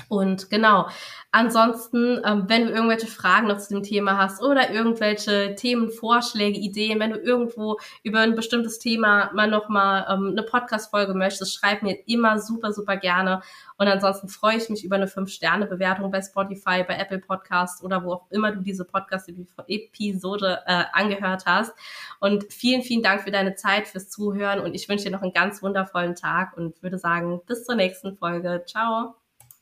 und 0.07 0.49
genau, 0.49 0.87
ansonsten, 1.31 2.21
ähm, 2.25 2.45
wenn 2.47 2.65
du 2.65 2.71
irgendwelche 2.71 3.07
Fragen 3.07 3.47
noch 3.47 3.57
zu 3.57 3.73
dem 3.73 3.83
Thema 3.83 4.17
hast 4.17 4.41
oder 4.41 4.71
irgendwelche 4.71 5.55
Themenvorschläge, 5.55 6.57
Ideen, 6.57 6.99
wenn 6.99 7.11
du 7.11 7.19
irgendwo 7.19 7.77
über 8.03 8.21
ein 8.21 8.35
bestimmtes 8.35 8.79
Thema 8.79 9.31
mal 9.33 9.47
nochmal 9.47 10.05
ähm, 10.09 10.29
eine 10.31 10.43
Podcast-Folge 10.43 11.13
möchtest, 11.13 11.53
schreib 11.53 11.83
mir 11.83 11.97
immer 12.07 12.39
super, 12.39 12.73
super 12.73 12.97
gerne. 12.97 13.41
Und 13.77 13.87
ansonsten 13.87 14.27
freue 14.27 14.57
ich 14.57 14.69
mich 14.69 14.83
über 14.83 14.95
eine 14.95 15.07
5-Sterne-Bewertung 15.07 16.11
bei 16.11 16.21
Spotify, 16.21 16.83
bei 16.83 16.97
Apple 16.97 17.19
Podcasts 17.19 17.83
oder 17.83 18.03
wo 18.03 18.13
auch 18.13 18.31
immer 18.31 18.51
du 18.51 18.61
diese 18.61 18.85
Podcast-Episode 18.85 20.59
äh, 20.65 20.83
angehört 20.93 21.43
hast. 21.45 21.73
Und 22.19 22.51
vielen, 22.51 22.81
vielen 22.81 23.03
Dank 23.03 23.21
für 23.21 23.31
deine 23.31 23.55
Zeit, 23.55 23.87
fürs 23.87 24.09
Zuhören 24.09 24.59
und 24.59 24.73
ich 24.73 24.89
wünsche 24.89 25.05
dir 25.05 25.11
noch 25.11 25.21
einen 25.21 25.33
ganz 25.33 25.61
wundervollen 25.61 26.15
Tag 26.15 26.57
und 26.57 26.81
würde 26.81 26.97
sagen, 26.97 27.41
bis 27.45 27.65
zur 27.65 27.75
nächsten 27.75 28.17
Folge. 28.17 28.63
Ciao. 28.65 29.15